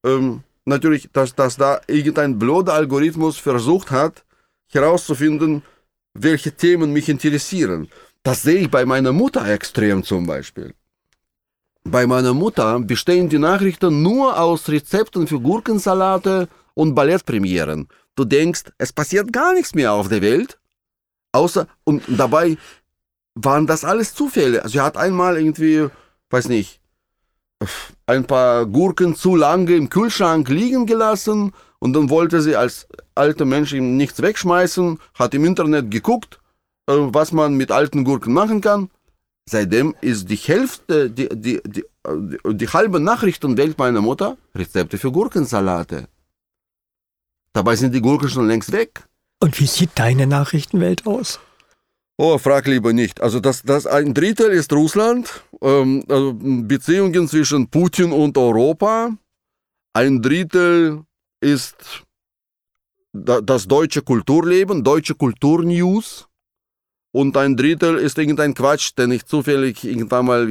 ähm, 0.03 0.43
natürlich, 0.65 1.09
dass, 1.11 1.35
dass 1.35 1.57
da 1.57 1.81
irgendein 1.87 2.39
blöder 2.39 2.73
Algorithmus 2.73 3.37
versucht 3.37 3.91
hat, 3.91 4.23
herauszufinden, 4.71 5.63
welche 6.13 6.51
Themen 6.51 6.93
mich 6.93 7.09
interessieren. 7.09 7.89
Das 8.23 8.43
sehe 8.43 8.61
ich 8.61 8.71
bei 8.71 8.85
meiner 8.85 9.11
Mutter 9.11 9.47
extrem 9.47 10.03
zum 10.03 10.27
Beispiel. 10.27 10.73
Bei 11.83 12.05
meiner 12.05 12.33
Mutter 12.33 12.79
bestehen 12.79 13.29
die 13.29 13.39
Nachrichten 13.39 14.03
nur 14.03 14.39
aus 14.39 14.69
Rezepten 14.69 15.25
für 15.25 15.39
Gurkensalate 15.39 16.47
und 16.75 16.93
Ballettpremieren. 16.93 17.87
Du 18.15 18.23
denkst, 18.23 18.65
es 18.77 18.93
passiert 18.93 19.33
gar 19.33 19.53
nichts 19.53 19.73
mehr 19.73 19.93
auf 19.93 20.07
der 20.07 20.21
Welt. 20.21 20.59
Außer, 21.31 21.67
und 21.83 22.03
dabei 22.07 22.57
waren 23.33 23.65
das 23.65 23.83
alles 23.83 24.13
Zufälle. 24.13 24.67
Sie 24.67 24.79
hat 24.79 24.97
einmal 24.97 25.37
irgendwie, 25.37 25.87
weiß 26.29 26.49
nicht, 26.49 26.80
ein 28.05 28.25
paar 28.25 28.65
Gurken 28.65 29.15
zu 29.15 29.35
lange 29.35 29.75
im 29.75 29.89
Kühlschrank 29.89 30.49
liegen 30.49 30.85
gelassen 30.85 31.53
und 31.79 31.93
dann 31.93 32.09
wollte 32.09 32.41
sie 32.41 32.55
als 32.55 32.87
alter 33.15 33.45
Mensch 33.45 33.73
ihm 33.73 33.97
nichts 33.97 34.21
wegschmeißen, 34.21 34.99
hat 35.15 35.33
im 35.33 35.45
Internet 35.45 35.91
geguckt, 35.91 36.39
äh, 36.87 36.93
was 36.93 37.31
man 37.31 37.55
mit 37.55 37.71
alten 37.71 38.03
Gurken 38.03 38.33
machen 38.33 38.61
kann 38.61 38.89
Seitdem 39.49 39.95
ist 40.01 40.29
die 40.29 40.35
Hälfte, 40.35 41.09
die, 41.09 41.27
die, 41.29 41.61
die, 41.65 41.83
die, 42.07 42.55
die 42.55 42.69
halbe 42.69 42.99
Nachrichtenwelt 42.99 43.77
meiner 43.77 44.01
Mutter 44.01 44.37
Rezepte 44.55 44.97
für 44.97 45.11
Gurkensalate. 45.11 46.07
Dabei 47.53 47.75
sind 47.75 47.93
die 47.93 48.01
Gurken 48.01 48.29
schon 48.29 48.47
längst 48.47 48.71
weg. 48.71 49.03
Und 49.39 49.59
wie 49.59 49.67
sieht 49.67 49.91
deine 49.95 50.27
Nachrichtenwelt 50.27 51.05
aus? 51.05 51.39
Oh, 52.17 52.37
frag 52.37 52.67
lieber 52.67 52.93
nicht. 52.93 53.21
Also 53.21 53.39
das, 53.39 53.63
das 53.63 53.87
ein 53.87 54.13
Drittel 54.13 54.51
ist 54.51 54.71
Russland, 54.73 55.43
ähm, 55.61 56.03
also 56.07 56.33
Beziehungen 56.33 57.27
zwischen 57.27 57.69
Putin 57.69 58.11
und 58.11 58.37
Europa. 58.37 59.15
Ein 59.93 60.21
Drittel 60.21 61.03
ist 61.41 62.03
das 63.13 63.67
deutsche 63.67 64.01
Kulturleben, 64.01 64.83
deutsche 64.83 65.15
Kulturnews 65.15 66.29
und 67.13 67.35
ein 67.35 67.57
Drittel 67.57 67.97
ist 67.97 68.17
irgendein 68.17 68.53
Quatsch, 68.53 68.91
den 68.97 69.11
ich 69.11 69.25
zufällig 69.25 69.83
irgendwann 69.83 70.25
mal, 70.25 70.47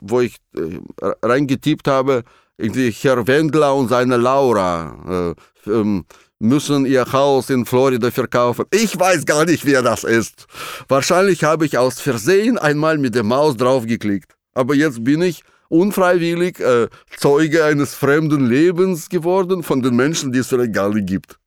wo 0.00 0.20
ich 0.20 0.36
äh, 0.56 0.80
reingetippt 1.22 1.86
habe, 1.86 2.24
irgendwie 2.56 2.90
Herr 2.90 3.26
Wendler 3.26 3.74
und 3.74 3.88
seine 3.88 4.16
Laura 4.16 5.34
äh, 5.66 5.70
ähm, 5.70 6.06
müssen 6.38 6.86
ihr 6.86 7.12
Haus 7.12 7.50
in 7.50 7.64
Florida 7.64 8.10
verkaufen. 8.10 8.66
Ich 8.70 8.98
weiß 8.98 9.24
gar 9.24 9.44
nicht, 9.44 9.64
wer 9.64 9.82
das 9.82 10.04
ist. 10.04 10.46
Wahrscheinlich 10.88 11.44
habe 11.44 11.66
ich 11.66 11.78
aus 11.78 12.00
Versehen 12.00 12.58
einmal 12.58 12.98
mit 12.98 13.14
der 13.14 13.22
Maus 13.22 13.56
draufgeklickt. 13.56 14.34
Aber 14.54 14.74
jetzt 14.74 15.04
bin 15.04 15.22
ich 15.22 15.42
unfreiwillig 15.68 16.60
äh, 16.60 16.88
Zeuge 17.16 17.64
eines 17.64 17.94
fremden 17.94 18.46
Lebens 18.46 19.08
geworden 19.08 19.62
von 19.62 19.82
den 19.82 19.96
Menschen, 19.96 20.32
die 20.32 20.40
es 20.40 20.48
vielleicht 20.48 20.72
gar 20.72 20.92
nicht 20.92 21.06
gibt. 21.06 21.38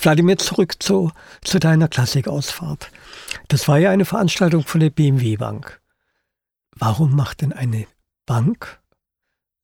Wladimir, 0.00 0.38
zurück 0.38 0.82
zu, 0.82 1.10
zu 1.44 1.58
deiner 1.58 1.88
Klassikausfahrt. 1.88 2.90
Das 3.48 3.68
war 3.68 3.78
ja 3.78 3.90
eine 3.90 4.04
Veranstaltung 4.04 4.64
von 4.64 4.80
der 4.80 4.90
BMW 4.90 5.36
Bank. 5.36 5.80
Warum 6.76 7.14
macht 7.14 7.42
denn 7.42 7.52
eine 7.52 7.86
Bank 8.26 8.80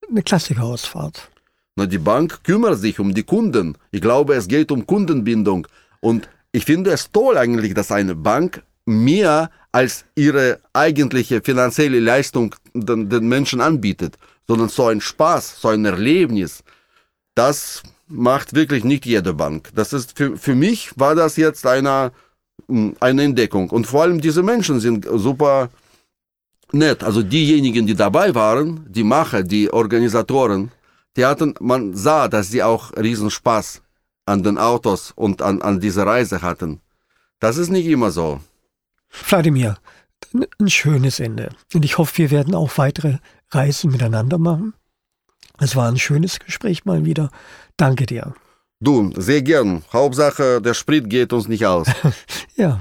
eine 0.09 0.23
Klassikerausfahrt? 0.23 1.31
Na, 1.79 1.87
die 1.87 1.99
Bank 1.99 2.43
kümmert 2.43 2.81
sich 2.81 2.99
um 2.99 3.15
die 3.15 3.23
Kunden. 3.23 3.77
Ich 3.93 4.01
glaube, 4.01 4.35
es 4.35 4.49
geht 4.49 4.73
um 4.73 4.85
Kundenbindung. 4.85 5.69
Und 6.01 6.29
ich 6.51 6.65
finde 6.65 6.91
es 6.91 7.13
toll 7.13 7.39
eigentlich, 7.39 7.73
dass 7.73 7.93
eine 7.93 8.17
Bank 8.17 8.65
mehr 8.85 9.53
als 9.71 10.05
ihre 10.17 10.59
eigentliche 10.73 11.41
finanzielle 11.41 12.01
Leistung 12.01 12.57
den, 12.75 13.09
den 13.09 13.29
Menschen 13.29 13.61
anbietet, 13.61 14.17
sondern 14.49 14.69
so 14.69 14.87
ein 14.87 15.01
Spaß, 15.01 15.61
so 15.61 15.69
ein 15.69 15.85
Erlebnis. 15.85 16.65
Das 17.37 17.85
macht 18.09 18.57
wirklich 18.57 18.83
nicht 18.83 19.07
jede 19.07 19.33
Bank. 19.33 19.69
Das 19.73 19.93
ist 19.93 20.19
für, 20.19 20.37
für 20.37 20.57
mich 20.57 20.91
war 20.97 21.15
das 21.15 21.37
jetzt 21.37 21.65
eine, 21.65 22.11
hm, 22.67 22.97
eine 22.99 23.23
Entdeckung. 23.23 23.71
Und 23.71 23.87
vor 23.87 24.03
allem 24.03 24.21
diese 24.21 24.43
Menschen 24.43 24.81
sind 24.81 25.07
super 25.15 25.71
Nett, 26.73 27.03
also 27.03 27.23
diejenigen, 27.23 27.87
die 27.87 27.95
dabei 27.95 28.35
waren, 28.35 28.85
die 28.91 29.05
Macher, 29.05 29.43
die 29.43 29.73
Organisatoren, 29.73 30.73
die 31.17 31.25
hatten, 31.25 31.55
man 31.61 31.95
sah, 31.95 32.29
dass 32.29 32.49
sie 32.49 32.63
auch 32.63 32.93
Riesenspaß 32.97 33.83
an 34.27 34.43
den 34.43 34.59
Autos 34.59 35.13
und 35.13 35.43
an, 35.43 35.63
an 35.63 35.81
dieser 35.81 36.07
Reise 36.07 36.43
hatten. 36.43 36.81
Das 37.41 37.57
ist 37.57 37.71
nicht 37.71 37.87
immer 37.87 38.11
so. 38.11 38.41
Wladimir, 39.11 39.79
ein 40.61 40.69
schönes 40.69 41.21
Ende. 41.21 41.51
Und 41.73 41.85
ich 41.85 41.99
hoffe, 41.99 42.19
wir 42.19 42.31
werden 42.31 42.55
auch 42.55 42.77
weitere 42.77 43.19
Reisen 43.51 43.91
miteinander 43.91 44.39
machen. 44.39 44.75
Es 45.59 45.75
war 45.75 45.89
ein 45.89 45.99
schönes 45.99 46.39
Gespräch 46.39 46.85
mal 46.85 47.05
wieder. 47.05 47.31
Danke 47.77 48.07
dir. 48.07 48.35
Du, 48.81 49.13
sehr 49.17 49.43
gern. 49.43 49.83
Hauptsache, 49.93 50.61
der 50.63 50.75
Sprit 50.75 51.11
geht 51.11 51.33
uns 51.33 51.49
nicht 51.49 51.67
aus. 51.67 51.89
ja. 52.57 52.81